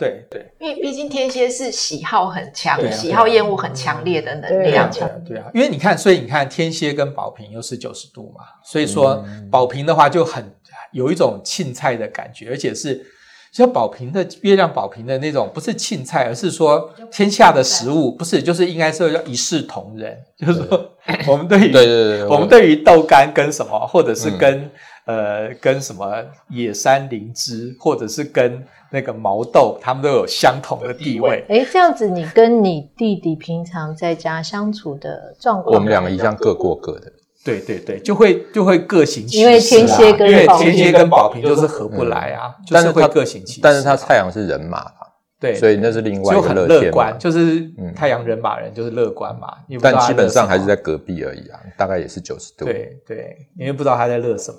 [0.00, 4.90] 对对，因为毕竟天蝎是喜好很强、喜好厌恶很强烈的能量。
[5.24, 10.52] 对啊，因为你看，所以你看天蝎跟宝瓶又是九十度嘛，所以说宝瓶的话就很
[10.92, 13.06] 有一种青菜的感觉，而且是。
[13.52, 20.88] 像宝瓶的月亮，宝瓶的那种不是庆菜，而是说天下的食物不是，就是应该说要一视同仁，就是说
[21.26, 24.70] 我们对于对对对，我们对于豆干跟什么，或者是跟
[25.10, 31.44] 呃跟什么野山灵芝，或者是跟那个毛豆，他们都有相同的地位。
[31.48, 37.12] 哎，这样子你跟你弟弟平常在家相处的状况，我们两个一样各过各的。
[37.42, 43.60] 对对对，就会就会各行其事，因为天蝎跟因为天蝎跟宝瓶就是合不来啊，嗯、就是会各行其事。
[43.62, 44.92] 但是他太阳是人马嘛，
[45.40, 49.48] 对，所以那是另外一个乐，就很乐观，就是太阳人马人就是乐观嘛。
[49.70, 52.66] 嗯、但基本上还是在隔壁而已啊，大概也是九十度。
[52.66, 54.58] 对对，因为不知道他在乐什么。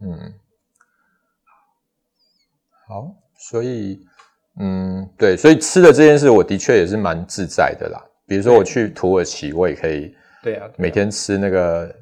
[0.00, 0.34] 嗯，
[2.86, 4.00] 好，所以
[4.60, 8.02] 嗯，对，所以吃的这件事，我的确也是蛮自在的啦。
[8.26, 11.94] 比如说我去土耳其，我也可以，对啊，每天吃那个。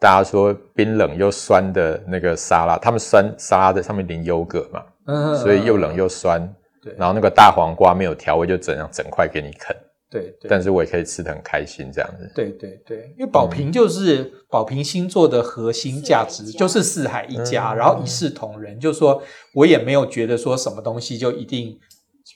[0.00, 6.40] 大家说冰冷又酸的那个沙拉，他们酸沙拉在上面淋优格嘛，嗯，所以又冷又酸，
[6.80, 9.76] 对，然后那个大黄瓜没有调味，就整样整块给你啃，
[10.10, 19.22] 对，对，但是我也可以吃的很开心这样子，对对对，因为宝瓶就是宝瓶星座的核心价值就是四海一家，然后一视同仁，就是说
[19.54, 21.78] 我也没有觉得说什么东西就一定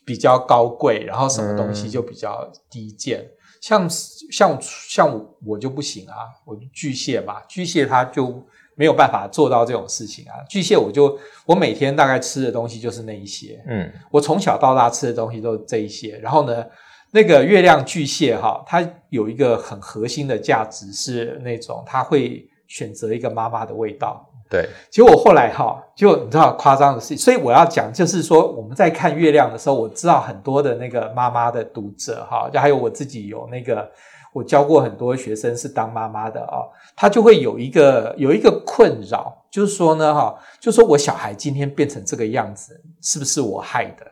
[0.05, 3.27] 比较高贵，然后什么东西就比较低贱。
[3.61, 10.43] 像像像我就不行啊，我巨蟹嘛，巨蟹他就没有办法做到这种事情啊。
[10.49, 16.19] 巨蟹我就我每天大概吃的东西就是那一些，嗯，我从小到大吃的东西都是这一些。
[16.19, 16.67] 然后呢，
[17.13, 24.27] 那个月亮巨蟹哈，它有一个很核心的价值是那种他会选择一个妈妈的味道。
[24.49, 33.91] 对，结果我后来哈，就你知道夸张的事，所以我要讲，就是说我们在看月亮的时候，我知道很多的那个妈妈的读者哈，就还有我自己有那个，
[34.35, 36.65] 我教过很多学生是当妈妈的啊，
[36.97, 44.07] 他就会有一个有一个困扰，就是说呢哈，就是说我小孩今天变成这个样子，是不是我害的？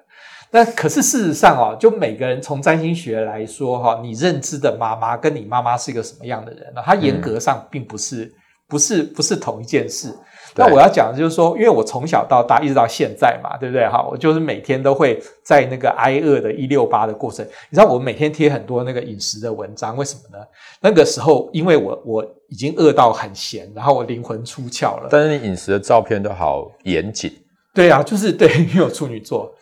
[0.53, 6.83] 那可是事实上哦，就每个人从占星学来说哈，你认知的妈妈跟你妈妈是一个什么样的人呢？
[6.85, 8.33] 他严格上并不是、嗯、
[8.69, 10.13] 不是不是同一件事。
[10.57, 13.87] 那我要讲的就是说，因为我从小到大一直到现在嘛，对不对？
[13.87, 17.47] 哈，我就是每天都会在那个挨饿的一六八的过程。
[17.71, 20.45] 你知道，我每天贴很多那个饮食的文章，为什么呢？
[20.81, 25.07] 那个时候，因为我我已经饿到很闲，然后我灵魂出窍了。
[25.09, 27.33] 但是你饮食的照片都好严谨。
[27.73, 29.55] 对啊，就是对，因为我处女座，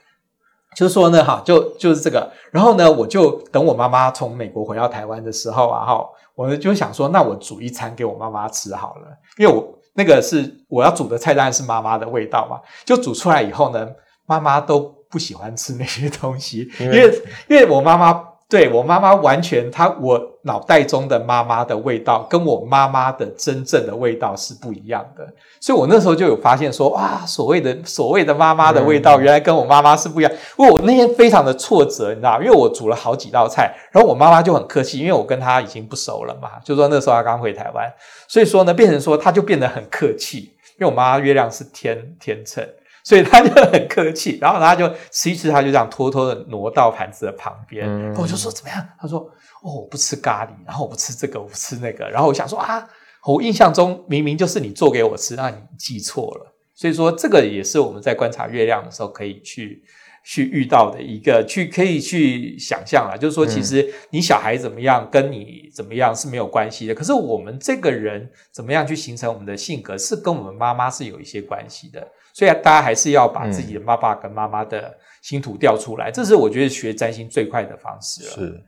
[0.77, 2.31] 就是说呢，哈，就就是这个。
[2.53, 6.05] 然后呢，我就等我妈妈从美国回到台湾的时候啊，哈，
[6.35, 9.75] 我就想说，那我煮一餐给我妈妈吃好了，因为我。
[9.95, 12.61] 那个是我要煮的菜，当然是妈妈的味道嘛。
[12.85, 13.85] 就煮出来以后呢，
[14.27, 14.79] 妈妈都
[15.11, 18.28] 不喜欢吃那些东西，因为因为我妈妈。
[18.51, 25.27] 对，我妈妈完全，她我脑袋中的妈妈的味道跟我妈妈的真正的味道是不一样的，
[25.61, 30.33] 所以我那时候就有发现说，哇，所谓的所谓的妈妈的味道，原来跟我妈妈是不一样。
[30.57, 37.87] 因为我那天非常的挫折，你知道，因为我煮了好几道菜，然后我妈妈就很客气，因为我跟她已经不熟了嘛，就说那时候她刚回台湾，
[38.27, 40.55] 所以说呢，变成说她就变得很客气。
[40.81, 42.65] 因为我妈月亮是天天秤，
[43.09, 48.87] 所以他就很客气， 然后他就吃一吃，他就这样偷偷的挪到盘子的旁边，嗯、我就说怎么样？
[49.01, 49.21] 他说
[49.63, 52.87] 哦，我不吃咖喱，然后我不吃这个，我不吃那个，然后我想说啊，
[53.25, 59.83] 我印象中明明就是你做给我吃，那你记错了，所以说这个也是我们在观察月亮的时候可以去。
[60.25, 66.95] 去遇到的一个，去可以去想象啊，就是说，其实你小孩怎么样，跟你怎么样是没有关系的。
[66.95, 72.07] 可是我们这个人怎么样去形成我们的性格，是跟我们妈妈是有一些关系的。
[72.39, 78.31] 所以大家还是要把自己的爸爸跟妈妈的星图调出来，这是我觉得学占星最快的方式了。
[78.31, 78.65] 是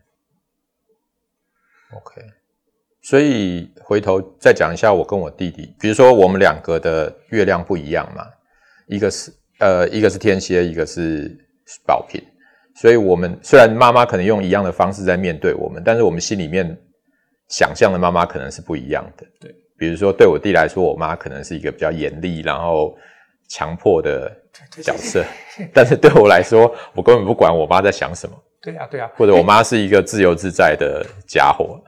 [1.95, 2.21] ，OK。
[3.03, 8.27] 所以回头再讲一下我跟我弟弟，比如说我们两个的月亮不一样嘛，
[8.89, 11.47] 一个是呃，一个是天蝎，一个是。
[11.87, 12.21] 宝瓶，
[12.75, 16.77] 所以我们虽然妈妈可能用一样的方式在面对我们，但是我们心里面
[17.47, 19.25] 想象的妈妈可能是不一样的。
[19.39, 22.93] 对，比如说对我弟来说，我妈可能是一个比较严厉，然后
[23.51, 24.35] 强迫的
[24.83, 25.23] 角色，
[25.75, 28.35] 但是对我来说，我根本不管我妈在想什么。
[28.63, 31.79] 对啊，对啊，或者我妈是一个自由自在的家伙。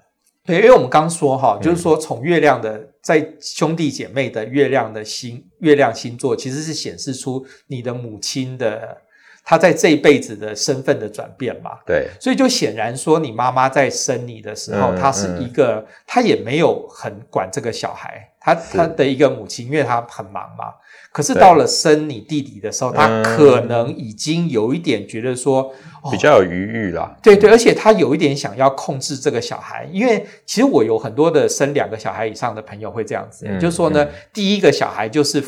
[0.44, 8.98] 对，因为我们刚说哈，就是说从月亮的在兄弟姐妹的月亮的星月亮星座，其实是显示出你的母亲的。
[9.44, 20.66] 他在这一辈子的身份的转变嘛，对，所以就显然说，你妈妈在生你的时候，她、嗯、是一个，她、嗯、也没有很管这个小孩，她她的一个母亲，因为她很忙嘛。
[21.10, 27.14] 可是到了生你弟弟的时候，她可能已经有一点觉得说，嗯哦、比较有余裕啦。
[27.20, 35.42] 对对，而且她有一点想要控制这个小孩，因为其实我有很多的生两个小孩以上的朋友会这样子，嗯、就是说呢，嗯、第一个小孩就是。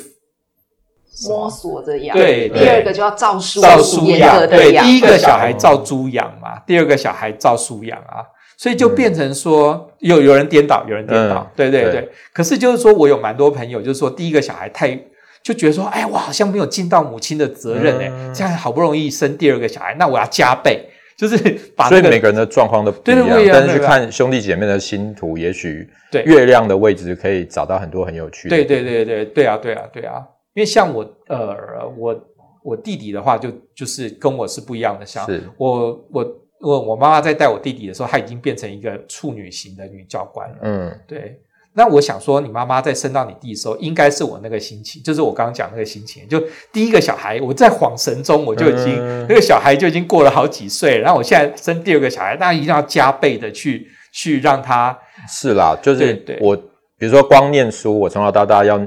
[1.29, 8.19] 摸索着养，对，第二个就要照书照书养，对，第一个小孩照猪养嘛，第二个小孩照书养啊，
[8.57, 12.11] 所以就变成说有有人颠倒，有人颠倒，对对对。
[12.33, 14.99] 可是就是说我有蛮多朋友，就是说第一个小孩太
[15.43, 20.85] 就觉得说，哎，我好像没有尽到母亲的责任哎，这样好不容易生第二个小孩，那我要加倍，
[21.17, 21.37] 就是
[21.77, 21.89] 把。
[21.89, 25.89] 所以每个人的状况都不一样，但是去看兄弟姐妹的星图，也许
[26.25, 28.57] 月亮的位置可以找到很多很有趣的。
[28.57, 30.23] 对对对对对啊对啊对啊。
[30.55, 32.18] 因为像我，呃，我
[32.62, 35.05] 我弟弟的话就，就就是跟我是不一样的。
[35.05, 35.26] 像
[35.59, 40.57] 我我我我妈妈在带我弟弟的时候，她已经变成一个处女型的女教官了。
[40.62, 41.40] 嗯，对。
[41.76, 46.26] 那我想说，你妈妈在生到你弟的时候，应该是我那个心情，就是我刚刚讲那个心情。
[46.28, 46.40] 就
[46.72, 54.96] 第一个小孩，我在恍神中，我就已经、嗯、那个小孩就已经过了好几岁，然后我现在生第二个小孩，那一定要加倍的去去让他。
[55.28, 56.57] 是啦，就是我
[56.96, 58.80] 比如说光念书，我从小到大要。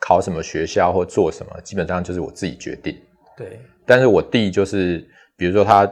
[0.00, 2.96] 考什么学校或做什么，基本上就是我自己决定。
[3.36, 5.88] 对，但是我弟就是，比如说他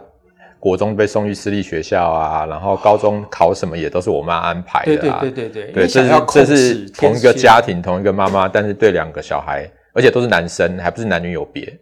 [0.59, 5.20] 国中被送去私立学校啊，然后高中考什么也都是我妈安排的啊。
[5.20, 11.72] 对对对对对，对，这是这是同一个家庭，同一个妈妈，但是对两个小孩，而且都是男生，还不是男女有别，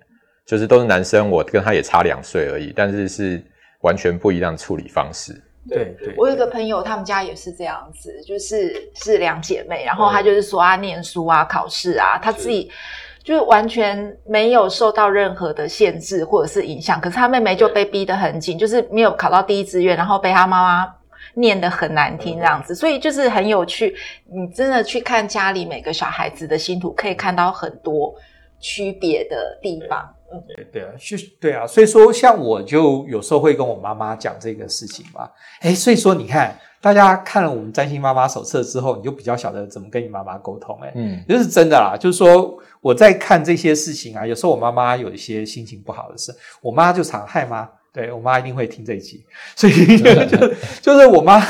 [0.45, 3.43] 就是都是男生，我跟他也差两岁而已，但是是
[3.81, 5.33] 完全不一样的处理方式。
[5.69, 12.71] 对对，我有一个朋友，他们家也是这样子，就是是两姐妹，然后她就是说啊，念书啊，考试啊，她自己
[13.25, 20.95] 就是完全没有受到任何的限制或者是影响，可是她妹妹就被逼得很紧，就是没有考到第一志愿，然后被她妈妈
[21.35, 23.95] 念得很难听这样子，所以就是很有趣。
[24.33, 28.15] 你真的去看家里每个小孩子的星图，可以看到很多
[28.61, 30.09] 区别的地方。
[30.37, 35.29] 嗯，对对啊，是，对啊，所以说像我就有时候会跟我妈妈讲这个事情嘛，
[35.63, 49.25] 诶，所以说你看，大家看了我们占星妈妈手册之后，你就比较晓得怎么跟你妈妈沟通，诶，嗯，就是真的啦，就是说我在看这些事情啊，有时候我妈妈有一些心情不好的事，我妈就常害妈，对，我妈一定会听这一集，
[49.55, 51.43] 所以就就 就是我妈。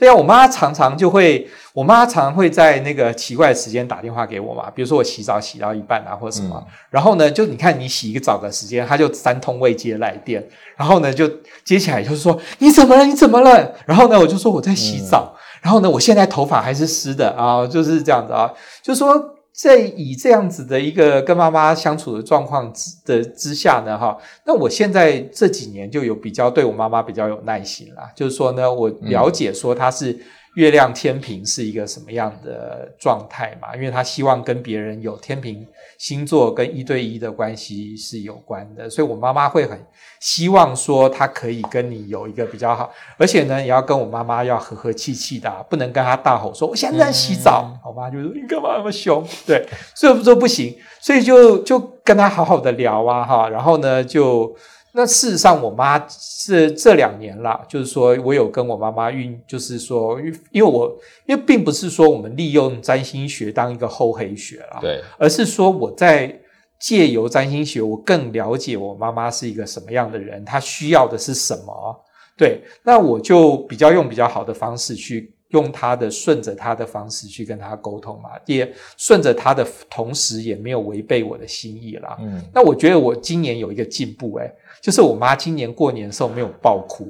[0.00, 10.42] 对啊，我妈常常就会，我妈常常会在那个奇怪的时间打电话给我嘛，比如说我洗澡洗到一半啊，或者什么，嗯、然后呢，就你看你洗一个澡的时间，她就三通未接来电，
[10.74, 11.30] 然后呢就
[11.64, 13.04] 接起来就是说你怎么了？
[13.04, 13.74] 你怎么了？
[13.84, 18.50] 然后呢我就说我在洗澡，嗯、然后呢我现在头发还是湿的啊，就是这样子啊，
[18.82, 19.36] 就说。
[19.52, 30.18] 在以这样子的一个跟妈妈相处的状况之的之下呢，哈，那我现在这几年就有比较对我妈妈比较有耐心啦，就是说呢，我了解说她是
[30.54, 39.78] 月亮天平是一个什么样的状态嘛，因为他希望跟别人有天平星座跟一对一的关系是有关的，所以我妈妈会很
[40.18, 49.24] 希望说她可以跟你有一个比较好，而且呢，也要跟我妈妈要和和气气的，不能跟她大吼说我现在在洗澡，嗯、我妈就说你干嘛那么凶？
[49.46, 54.52] 对， 所以说不行，所以就就跟她好好的聊啊哈，然后呢就
[54.92, 55.98] 那事实上，我妈
[56.44, 60.20] 这这两年啦，就是说我有跟我妈妈运，就是说，
[60.50, 66.40] 因为我因为并不是说我们利用占星学当一个厚黑学啦，对，而是说我在
[66.78, 72.04] 借由占星学，我更了解我妈妈是一个什么样的人，她需要的是什么，
[72.36, 75.34] 对，那我就比较用比较好的方式去。
[75.50, 82.16] 用她的顺着她的方式去跟她沟通嘛，也顺着她的同时也没有违背我的心意啦。
[82.20, 84.48] 嗯，那我觉得我今年有一个进步，诶，
[84.80, 87.04] 就是我妈今年过年的时候没有爆哭，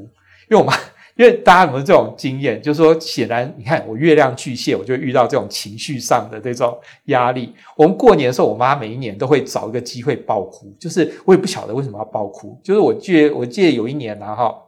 [0.49, 0.73] 因为我妈，
[1.17, 7.55] 因为大家有没有这种经验，就是说显然你看我月亮巨蟹，我就遇到这种情绪上的这种压力。
[7.77, 14.63] 我们过年的时候，我妈每一年都会找一个机会爆哭，就是我也不晓得为什么要爆哭，就是我记得我记得有一年然后。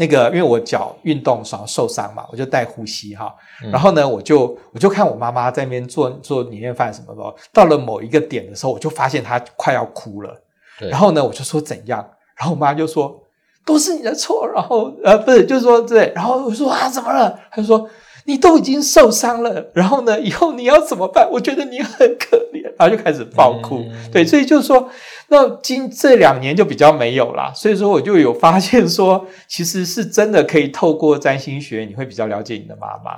[0.00, 3.34] 那个，因为我脚运动时候受伤嘛，我就带呼吸哈。
[3.64, 7.34] 嗯、然后呢，我就我就看我妈妈在那边做做年夜饭什么的。
[7.52, 10.40] 到了某一个点的时候，我就发现她快要哭了。
[10.78, 12.08] 对然后呢，我就说怎样？
[12.36, 13.22] 然后我妈就说
[13.64, 14.48] 都是你的错。
[14.48, 16.12] 然后呃，不是，就是说对。
[16.14, 17.38] 然后我说啊，怎么了？
[17.50, 17.88] 她就说。
[18.24, 20.20] 你都已经受伤了，然后呢？
[20.20, 21.26] 以后你要怎么办？
[21.32, 23.78] 我觉得你很可怜，然后就开始爆哭。
[23.78, 24.86] 嗯、对，所以就是说，
[25.28, 27.50] 那今这两年就比较没有啦。
[27.54, 33.12] 所以说，我就有发现说，其实是真的可以透过占星学，你会比较了解你的妈妈。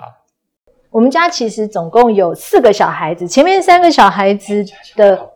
[0.93, 5.29] 我们家其实总共有四个小孩子，前面三个小孩子的。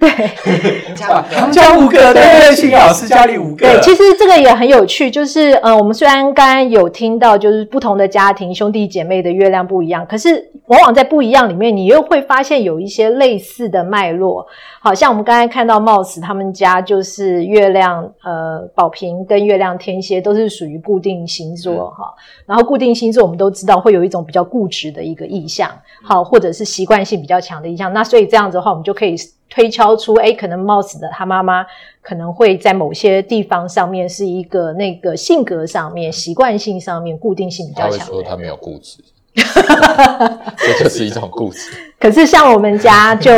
[0.00, 0.10] 对，
[1.50, 3.66] 家五个，对，幸老师家里五个。
[3.66, 14.46] 对，其实这个也很有趣，就是呃，我们虽然刚刚有听到，就是不同的家庭兄弟姐妹的月亮不一样，可是往往在不一样里面，你又会发现有一些类似的脉络。
[14.88, 25.70] 好像我们刚才看到 Mouse 他们家就是月亮呃宝瓶跟月亮天蝎都是属于固定星座哈，嗯、然后固定星座我们都知道会有一种比较固执的一个意向，
[26.02, 29.14] 好，或者是习惯性比较强的意向，那所以这样子的话，我们就可以。
[29.50, 31.64] 推敲出，哎，可能 Mouse 的他妈妈
[32.02, 37.98] 可能会在某些地方上面是一个那个性格上面、习惯性上面固定性比较强。
[37.98, 39.02] 他会说他没有固执。
[40.58, 41.70] 这就是一种固执。
[42.08, 43.30] 可是像我们家就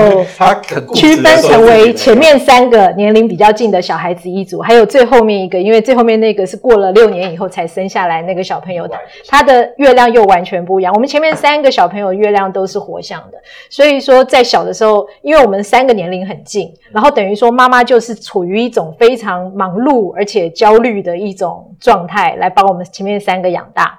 [0.94, 8.96] 区分成为前面三个年龄比较近的小孩子一组，还有最后面一个，因为最后面那个是过了六年以后才生下来那个小朋友的，
[9.26, 10.94] 他的月亮又完全不一样。
[10.94, 23.98] 我们前面三个小朋友月亮都是火象的，所以说在小的时候，因为我们三个年龄很近，然后等于说妈妈就是处于一种非常忙碌而且焦虑的一种状态，来把我们前面三个养大。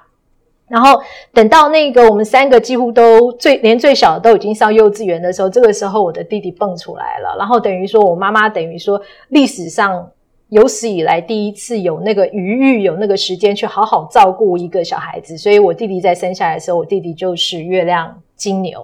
[0.72, 0.98] 然后
[1.34, 7.36] 等到那个我们三个几乎都最连最小的都已经上幼稚园的时候，这个时候我的弟弟蹦出来了。
[7.38, 8.98] 然后等于说我妈妈等于说
[9.28, 10.10] 历史上
[10.48, 15.36] 有史以来第一次有那个余裕，有那个时间去好好照顾一个小孩子。
[15.36, 18.82] 所以我弟弟在生下来的时候，我弟弟就是月亮金牛，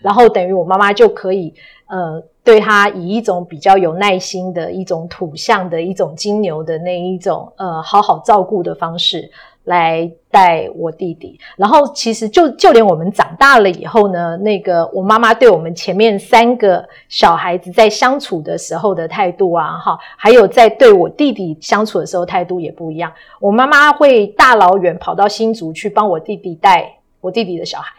[0.00, 1.54] 然后等于我妈妈就可以
[1.86, 9.30] 呃对他以一种比较有耐心的一种土象的一种金牛的那一种呃好好照顾的方式。
[9.64, 23.12] 来带我弟弟，然后其实就就连我们长大了以后呢，那个我妈妈对我们前面三个小孩子在相处的时候的态度啊，哈，还有在对我弟弟相处的时候态度也不一样。
[23.38, 27.92] 我妈妈会大老远跑到新竹去帮我弟弟带我弟弟的小孩，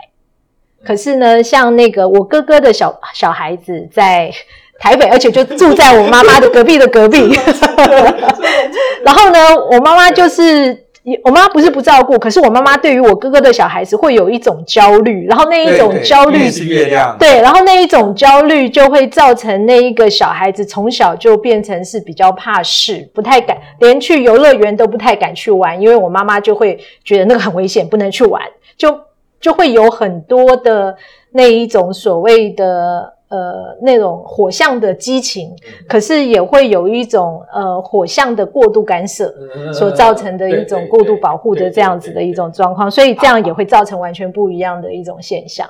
[0.83, 4.29] 可是呢，像那个我哥哥的小小孩子在
[4.79, 7.31] 台北，而且就住在我妈妈的隔壁的隔壁，
[9.05, 9.39] 然后呢，
[9.71, 10.82] 我妈妈就是。
[11.25, 28.41] 我妈不是不照顾，可是我妈妈对于我哥哥的小孩子会有一种焦虑，然后那一种焦虑是月亮，对，然后那一种焦虑就会造成那一个小孩子从小就变成是比较怕事，不太敢，连去游乐园都不太敢去玩，因为我妈妈就会觉得那个很危险，不能去玩，
[28.77, 28.97] 就
[29.41, 30.95] 就会有很多的
[31.31, 33.12] 那一种所谓的。
[33.33, 35.49] 呃，那种火象的激情，
[35.89, 39.33] 可是也会有一种呃火象的过度干涉
[39.73, 45.67] 所造成的一种过度保护的这样子的一种状况，所以这样也会造成完全不一样的一种现象。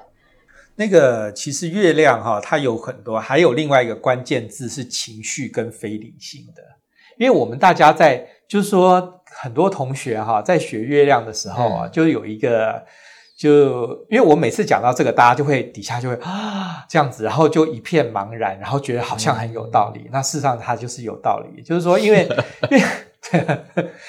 [0.76, 6.62] 那个其实月亮哈，它有很多，还有另外一个关键字是情绪跟非理性的，
[7.18, 12.84] 因为我们大家在就是说很多同学哈，在学月亮的时候啊，就有一个。
[13.44, 20.00] 就因为我每次讲到这个，大家就会底下就会啊这样子，然后就一片茫然，然后觉得好像很有道理。
[20.06, 22.26] 嗯、那事实上它就是有道理，就是说，因为
[22.72, 22.84] 因为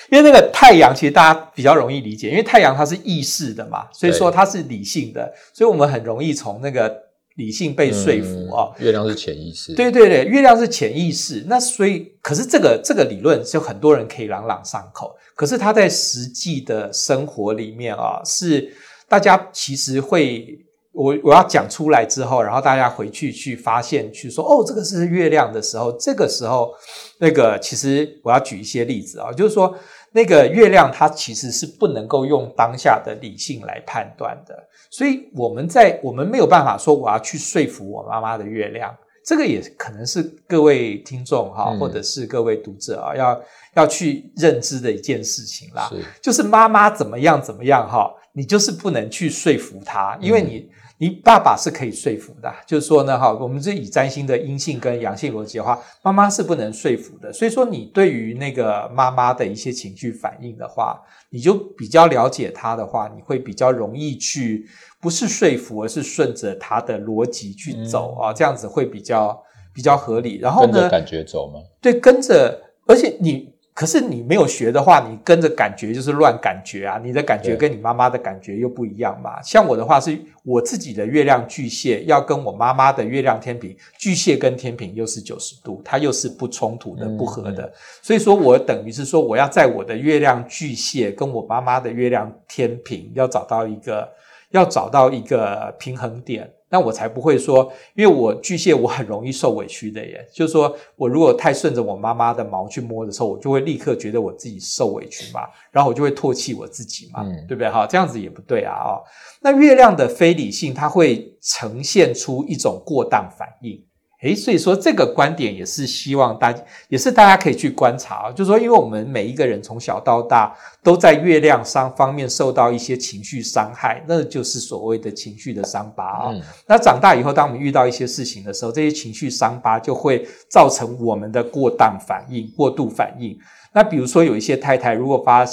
[0.08, 6.96] 因为那个太阳其实大家比较容易理解，因为太阳它是意识的嘛，所以说它是理性的，所以我们很容易从那个
[7.34, 8.84] 理性被说服啊、嗯。
[8.84, 11.44] 月亮是潜意识，对对对，月亮是潜意识。
[11.48, 18.72] 那所以，可是这个这个理论就很多人可以朗朗上口，可是它在实际的生活里面啊是。
[19.14, 20.58] 大家其实会
[20.90, 26.74] 我我要讲出来之后，然后大家回去去发现，去说哦，这个是月亮的时候，这个时候
[27.20, 29.72] 那个其实我要举一些例子啊，就是说
[30.10, 38.92] 那个月亮它其实是不能够用当下的理性来判断的，所以我们在我们没有办法说我要去说服我妈妈的月亮，
[39.24, 43.40] 这个也可能是各位听众哈，或者是各位读者啊，要
[43.74, 50.58] 要去认知的一件事情啦，是就是妈妈怎么样怎么样哈，你就是不能去说服她，因为你。
[50.58, 57.32] 嗯你爸爸是可以说服的，就是说呢，哈，我们这以占星的阴性跟阳性逻辑的话，妈妈是不能说服的。
[57.32, 64.64] 所以说，你对于那个妈妈的一些情绪反应的话，你就比较了解她的话，你会比较容易去，
[65.04, 69.38] 不是说服，而是顺着他的逻辑去走啊，这样子会比较
[69.74, 70.38] 比较合理。
[70.38, 71.60] 然后呢，跟着感觉走吗？
[71.82, 73.52] 对，跟着，而且你。
[73.74, 77.00] 可是你没有学的话，你跟着感觉就是乱感觉啊！
[77.02, 79.42] 你的感觉跟你妈妈的感觉又不一样嘛。
[79.42, 87.68] 像我的话，是我自己的月亮巨蟹要跟我妈妈的月亮天平，巨蟹跟天平又是九十度，它又是不冲突的、不合的。
[88.00, 94.08] 所以说我等于是说，我要在我的月亮巨蟹跟我妈妈的月亮天平要找到一个，
[94.54, 96.50] 要找到一个平衡点。
[96.70, 100.26] 那我才不会说，因为我巨蟹，我很容易受委屈的耶。
[100.32, 107.70] 就是说我如果太顺着我妈妈的毛去摸的时候，我就会立刻觉得我自己受委屈嘛，然后我就会唾弃我自己嘛，嗯、对不对？
[107.70, 109.04] 哈，这样子也不对啊，哦。
[109.40, 113.80] 那月亮的非理性，它会呈现出一种过当反应。
[114.24, 118.32] 诶，所以说这个观点也是希望大家，也是大家可以去观察啊。
[118.32, 126.30] 就是说，因为我们每一个人从小到大都在月亮上方面受到一些情绪伤害，那就是所谓的情绪的伤疤啊。
[126.32, 126.40] 嗯。
[126.66, 133.38] 那长大以后，当我们遇到一些事情的时候，这些情绪伤疤就会造成我们的过当反应、过度反应。
[133.74, 135.44] 那比如说，有一些太太如果发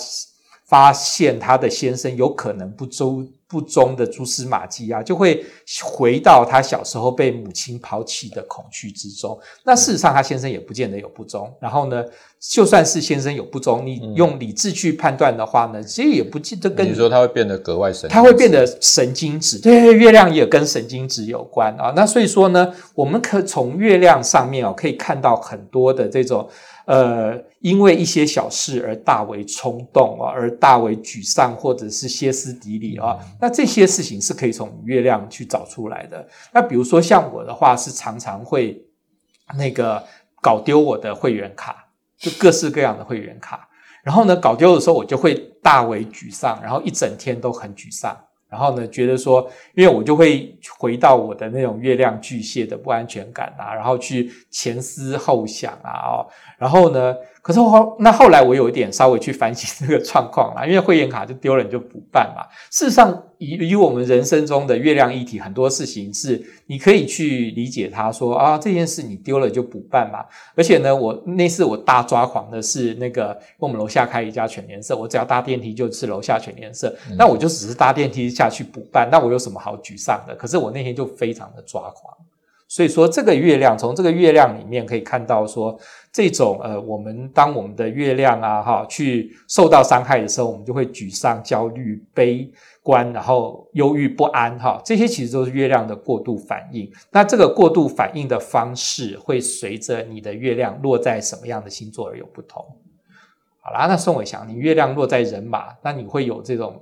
[0.66, 3.22] 发现她的先生有可能不周。
[3.52, 5.46] 不忠的蛛丝马迹啊，就会
[5.84, 9.38] 回到他小时候被母亲抛弃的恐惧之中。
[9.66, 11.54] 那事实上，他先生也不见得有不忠。
[11.60, 12.02] 然后呢，
[12.40, 19.60] 就算是先生有不忠，你用理智去判断的话呢，其实也不记得跟你，你说他会变得格外神他会变得神经质。
[19.60, 21.92] 对，月亮也跟神经质有关啊。
[21.94, 26.48] 那所以说呢，我们可从月亮上面哦，可以看到很多的这种。
[26.86, 36.28] 呃，因为一些小事而大为冲动啊，而大为沮丧，或者是歇斯底里啊，那这些事情是可以从月亮去找出来的。
[36.54, 38.84] 那比如说像我的话，是常常会
[39.58, 40.04] 那个
[40.42, 43.68] 搞丢我的会员卡，就各式各样的会员卡。
[44.04, 48.18] 然后呢，搞丢的时候我就会大为沮丧，然后一整天都很沮丧。
[48.52, 56.28] 然后呢，觉得说，因为我就会回到我的那种月亮巨蟹的不安全感啊，然后去前思后想啊，哦，
[56.60, 57.16] 然后呢。
[57.42, 62.46] 可是后那后来我有一点稍微去反省这个状况啦，因为会员卡就丢了，你就补办嘛。
[62.70, 70.24] 事实上，以以我们人生中的月亮议题，很多事情是你可以去理解它，说啊这件事你丢了就补办嘛。
[70.56, 80.36] 而且呢，我那次我大抓狂的是那个我们楼下开一家全联社，我只要搭电梯就是楼下全联社，那我就只是搭电梯下去补办，那我有什么好沮丧的？
[80.36, 82.16] 可是我那天就非常的抓狂。
[82.72, 85.78] 所以说，这个月亮从这个月亮里面可以看到，说
[86.10, 92.50] 这种呃，我们当我们的月亮啊，哈，去受到伤害的时候，我们就会沮丧、焦虑、悲
[92.82, 96.90] 观，然后忧郁不安，哈，这些其实都是月亮的过度反应。
[97.12, 102.66] 那这个过度反应的方式，会随着你的月亮落在什么样的星座而有不同。
[103.60, 106.82] 好啦，那宋伟祥，你月亮落在人马，那你会有这种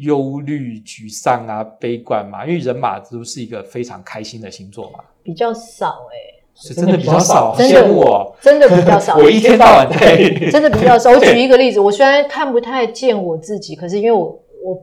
[0.00, 2.44] 忧虑、沮丧啊，悲观嘛？
[2.44, 5.00] 因为人马都是一个非常开心的星座嘛。
[5.22, 9.16] 比较少哎、欸，是真的比较少，真的我真的比较少。
[9.18, 10.16] 我一天到晚在，
[10.50, 11.10] 真的比较少。
[11.10, 14.78] 我举一个例子，我虽然看不太见我自己，可是因为我我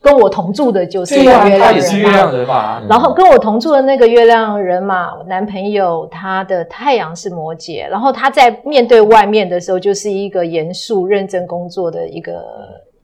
[0.00, 2.80] 跟我同住的就是月亮人马，他也是月亮人马。
[2.88, 12.42] 然后跟我同住的那个月亮人马男朋友，他的太阳是摩羯，然后他在面对外面的时候，就是一个严肃认真工作的一个。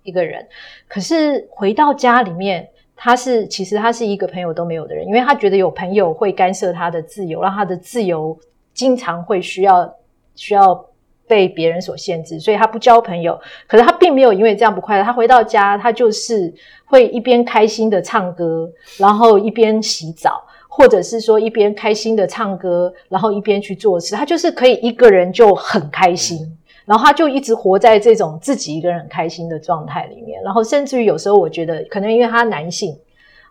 [0.05, 0.47] 一个人，
[0.87, 8.39] 可是回到家里面，他是其实他是一个朋友都没有的人，因为他觉得有朋友会干涉他的自由，让他的自由
[8.73, 9.93] 经常会需要
[10.37, 10.87] 需要
[11.27, 13.41] 被别人所限制，所以他不交朋友。
[13.67, 16.53] 可是他并没有因为这样不快乐，他回到家，他就是
[16.85, 26.59] 会一边开心的唱歌，然后一边洗澡，或者是说一边开心的唱歌，然后一边去做事，他就是可以一个人就很开心。
[26.87, 32.95] 然后他就一直活在这种自己一个人很开心的状态里面，然后甚至于有时候我觉得可能因为他男性，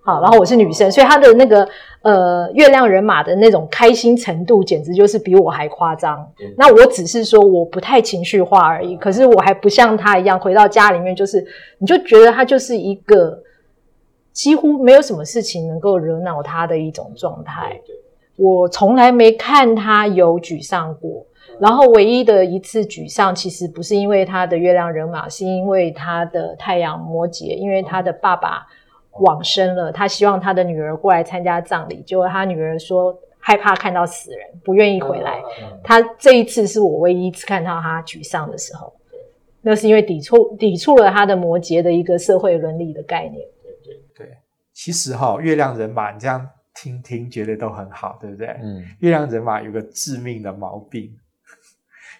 [0.03, 1.67] 好，然后我是女生，所以他的那个
[2.03, 6.29] 呃月亮人马的那种开心程度简直就是比我还夸张。
[6.57, 11.43] 那我只是说我不太情绪化而已，可是我还不像他一样回到家里面就是，
[11.79, 13.41] 你就觉得他就是一个
[14.31, 17.81] 几乎没有什么事情能够惹恼他的一种状态。
[18.36, 21.25] 我从来没看他有沮丧过。
[21.59, 28.65] 然后唯一的一次沮丧，其实不是因为他的月亮人马，是因为他的太阳摩羯，因为他的爸爸
[29.19, 35.39] 往生了，他希望他的女儿过来参加葬礼，结果他女儿说害怕看到死人，不愿意回来。
[35.83, 38.91] 他这一次是我唯一一次看到他沮丧的时候，
[39.61, 43.35] 那是因为抵触抵触了他的摩羯的一个社会伦理的概念。
[43.61, 44.37] 对对对，
[44.73, 48.47] 其实哈、哦，月亮人马你这样听听觉得都很好，对不对？
[48.61, 51.15] 嗯，月亮人马有个致命的毛病。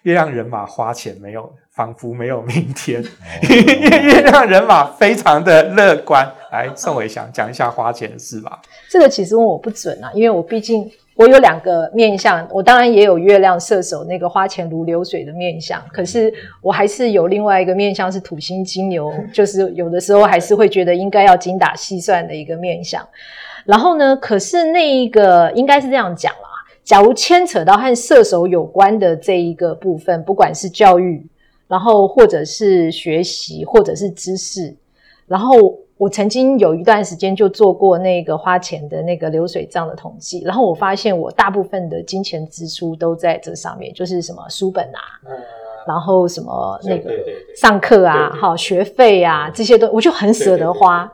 [0.04, 3.02] 月亮人马花钱没有，仿佛没有明天。
[3.42, 6.30] 因为月亮人马非常的乐观。
[6.52, 8.60] 来，宋伟祥讲一下花钱的事吧。
[8.90, 16.30] 这个其实问我不准啊，因为我毕竟我有两个面相，我当然也有月亮射手那个花钱如流水的面相，可是
[16.60, 23.02] 我还是有另外一个面相是土星金牛， 就是有的时候还是会觉得应该要精打细算的一个面相。
[23.64, 26.50] 然后呢，可是那一个应该是这样讲啦。
[26.84, 31.26] 假如牵扯到和射手有关的这一个部分，不管是教育，
[31.66, 34.76] 然后或者是学习，或者是知识，
[35.26, 45.00] 然后我曾经有一段时间就做过那个花钱的那个流水账的统计，然后我发现我大部分的金钱支出都在这上面，就是什么书本啊，
[45.86, 47.10] 然后什么那个
[47.56, 51.10] 上课啊，好学费啊这些都，我就很舍得花，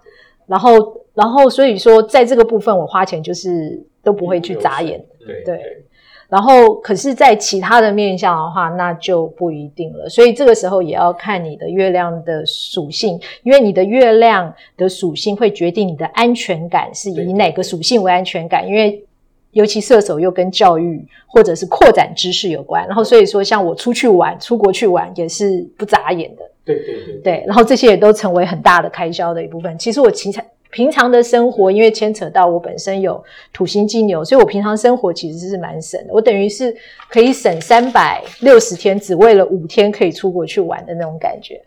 [0.46, 0.70] 然后
[1.14, 5.00] 然后所以说在这个部分我花钱就是都不会去眨眼。
[5.26, 5.84] 对，对，
[6.28, 10.08] 然后可是，在其他的面相的话，那就不一定了。
[10.08, 18.66] 所以这个时候也要看你的月亮的属性，因为你的月亮的属性会决定你的安全感是以哪个属性为安全感。
[18.66, 19.04] 因为
[19.52, 26.42] 尤其射手又跟教育或者是扩展知识有关，然后所以说，像我出去玩、出国去玩也是不眨眼的。
[26.64, 29.76] 对对对，对，然后这些也都成为很大的开销的一部分。
[29.78, 30.40] 其实我其实。
[30.70, 36.12] 平常的生活，因为牵扯到我本身有土星金牛，所以我平常生活其实是蛮省的。
[36.12, 36.74] 我等于是
[37.08, 41.60] 可以省三百六十天，只为了五天可以出国去玩的那种感觉。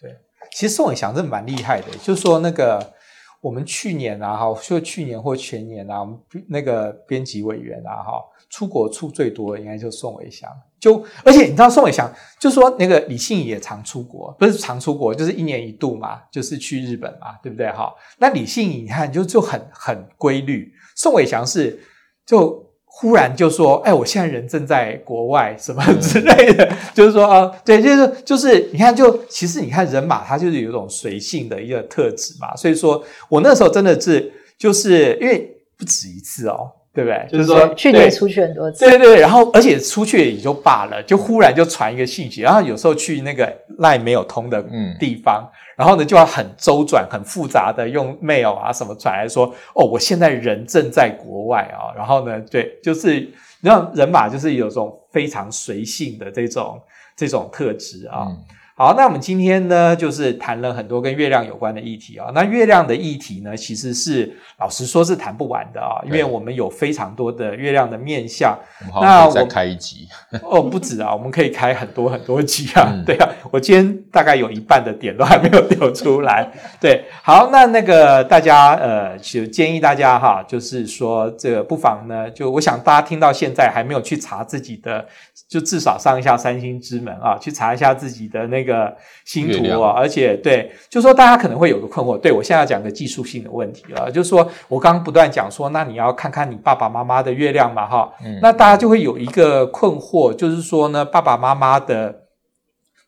[0.00, 0.16] 对对，
[0.52, 2.92] 其实宋伟祥真的蛮厉害的，就是说那个
[3.40, 8.22] 我们去年啊，哈，就去年或前年啊，我们那个编辑委员啊，哈。
[8.50, 10.46] 出国出最多的应该就宋伟祥，
[10.82, 17.94] 就而且你知道宋伟祥，就说那个李信也常出国，不是常出国，就是一年一度嘛，就是去日本嘛，对不对哈？
[18.18, 21.78] 那李信你看就就很很规律，宋伟祥是
[22.26, 36.72] 就忽然就说，哎，我现在人正在国外什么之类的， 就是说啊，对，就是就是你看就其实你看人马他就是有一种随性的一个特质嘛，所以说我那时候真的是就是因为不止一次哦。
[36.94, 37.26] 对不对？
[37.30, 44.62] 就是说，去年出去很多次，对对对，然后而且出去也就罢了，就忽然就传一个信息，然后有时候去那个 LINE 没有通的
[45.00, 53.26] 地方，嗯、然后呢就要很周转、很复杂的用 mail 啊什么传来说，哦，我现在人正在国外啊，然后呢，对，就是
[53.62, 56.78] 让人马就是有种非常随性的这种
[57.16, 58.26] 这种特质啊。
[58.28, 58.36] 嗯
[58.82, 62.32] 好，那我们今天呢，就是谈了很多跟月亮有关的议题啊。
[62.34, 68.58] 那月亮的议题呢，其实是老实说是谈不完的啊，因为我们有非常多的月亮的面相。
[69.00, 70.08] 那我再开一集
[70.42, 72.90] 哦，不止啊， 我们可以开很多很多集啊。
[72.92, 76.50] 嗯、对啊，我今天大概有一半的点都还没有丢出来。
[76.82, 85.06] 对，好，那那个大家呃，就建议大家哈，就是说这个不妨呢，就我想大家听到现在还没有去查自己的，
[85.48, 88.71] 就至少上一下三星之门啊，去查一下自己的那个。
[88.72, 102.22] 那个星图啊，而且对，就是说大家可能会有个困惑，对，我现在要讲个技术性的问题了，就是说我刚刚不断讲说，那你要看看你爸爸妈妈的月亮嘛，哈，嗯，那大家就会有一个困惑，就是说呢，爸爸妈妈的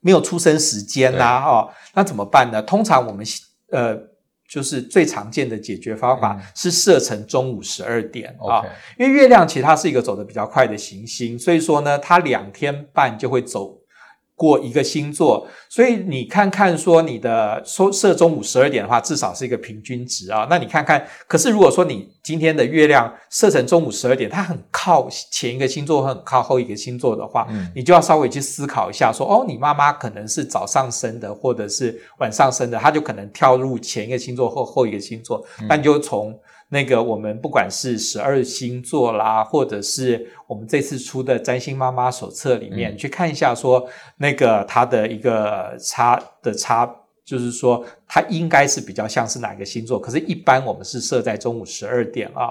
[0.01, 2.61] 没有出生时间呐，哦，那怎么办呢？
[2.63, 3.25] 通常我们
[3.71, 3.99] 呃，
[4.49, 8.63] 就是最常见的解决方法是设成中午十二点啊，
[8.99, 13.79] 因为月亮其实它是一个走得比较快的行星，所以说呢，它两天半就会走。
[14.37, 20.47] 过一个星座，所以你看看说你的收设中午十二点的话，至少是一个平均值啊。
[20.51, 36.39] 那你看看，可是如果说你今天的月亮设成中午十二点，它很靠前一个星座，很靠后一个星座的话，嗯，你就要稍微去思考一下说，说哦，你妈妈可能是早上生的，或者是晚上生的，她就可能跳入前一个星座或后一个星座，那你就从。
[36.71, 46.91] 那个我们不管是十二星座啦，或者是我们这次出的占星妈妈手册里面，嗯、去看一下说那个它的一个差的差，
[47.25, 50.01] 就是说它应该是比较像是哪个星座。
[50.01, 52.51] 可是，一般我们是设在中午十二点啊。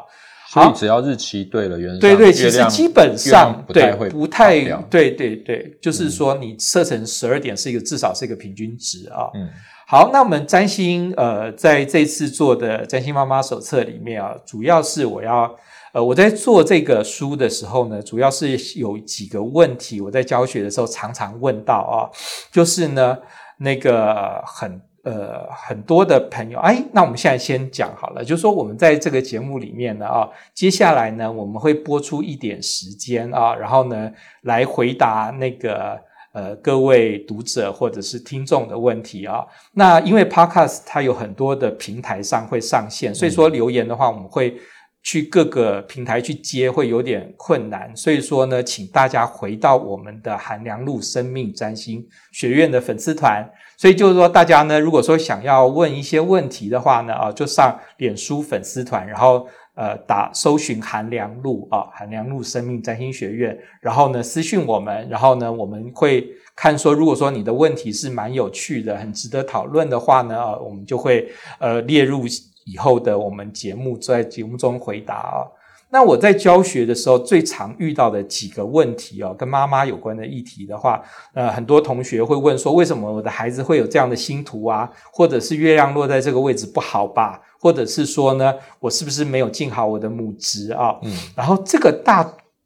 [0.49, 9.27] 所以只要日期对了，原对对，其实基本上对不太对对对，就是说你设成十二点是一个至少是一个平均值啊。
[9.33, 9.49] 嗯。
[9.85, 15.53] 好，那我们占星呃，在这次做的占星妈妈手册里面啊，主要是我要
[15.91, 22.09] 呃，我在做这个书的时候呢，主要是有几个问题，我在教学的时候常常问到啊，
[22.51, 23.17] 就是呢，
[23.57, 34.09] 那个很呃很多的朋友，哎，那我们现在先讲好了，就是说我们在这个节目里面呢啊，接下来呢，我们会播出一点时间啊，然后呢，
[34.43, 35.99] 来回答那个。
[36.33, 44.57] 呃，各位读者或者是听众的问题啊，那因为 Podcast 它有很多的平台上会上线，所以说留言的话，我们会
[45.03, 47.95] 去各个平台去接，会有点困难。
[47.95, 53.47] 所以说呢，请大家回到我们的韩良露生命占星学院的粉丝团。
[53.77, 59.47] 所以就是说，大家呢，如果说想要问一些问题的话呢，啊，就上脸书粉丝团，然后。
[59.75, 71.27] 呃，打搜寻韩良露啊，韩良露生命占星学院，然后呢私讯我们，然后呢我们会看说，如果说你的问题是蛮有趣的，很值得讨论的话呢，啊，我们就会
[71.57, 72.21] 呃列入
[72.65, 75.47] 以后的我们节目，在节目中回答啊。
[75.89, 80.99] 那我在教学的时候最常遇到的几个问题哦，跟妈妈有关的议题的话，
[81.35, 84.89] 呃，很多同学会问说，为什么我的孩子会有这样的星图啊？
[85.11, 87.39] 或者是月亮落在这个位置不好吧？
[87.59, 90.97] 或者是说呢，我是不是没有尽好我的母职啊？
[91.03, 92.23] 嗯，然后这个大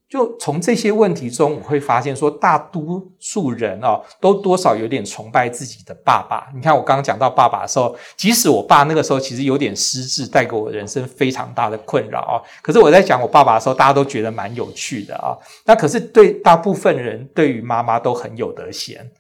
[0.10, 6.48] 就从这些问题中，我会发现说，大多数人哦，都多少有点崇拜自己的爸爸。
[6.56, 12.36] 你看我刚刚讲到爸爸的时候，即使我爸那个时候其实有点失智，带给我人生非常大的困扰哦。
[12.62, 15.36] 可是我在讲我爸爸的时候，大家都觉得蛮有趣的啊。
[15.66, 19.12] 那可是对大部分人，对于妈妈都很有得闲。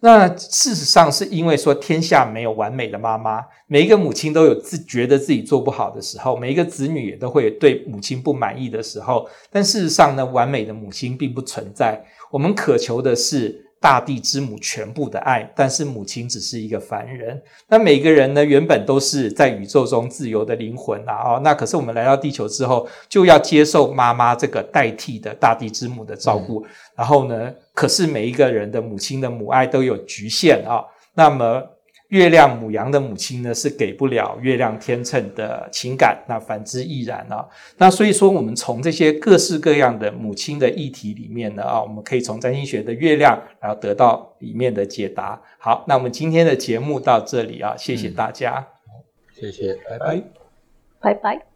[0.00, 9.28] 那事实上是因为说天下没有完美的妈妈，每一个母亲都有自觉得自己做不好的时候，每一个子女也都会对母亲不满意的时候。
[9.50, 12.04] 但事实上呢，完美的母亲并不存在。
[12.30, 13.69] 我们渴求的是。
[13.80, 17.42] 大地之母全部的爱，但是母亲只是一个凡人。
[17.68, 21.36] 那每个人呢，原本都是在宇宙中自由的灵魂啊！
[21.36, 26.60] 哦，那可是我们来到地球之后，就要接受妈妈这个代替的大地之母的照顾。
[26.60, 26.68] 嗯。
[26.96, 30.84] 然后呢，可是每一个人的母亲的母爱都有局限啊。
[31.14, 31.62] 那么。
[32.10, 37.48] 月亮母羊的母亲呢，是给不了月亮天秤的情感，那反之亦然啊。
[37.78, 45.40] 那所以说，我们从这些各式各样的母亲的议题里面呢，啊，我们可以从占星学的月亮，然后得到里面的解答。
[45.58, 49.02] 好，那我们今天的节目到这里啊，谢谢大家，嗯、
[49.32, 50.22] 谢谢，拜拜，
[51.00, 51.49] 拜拜。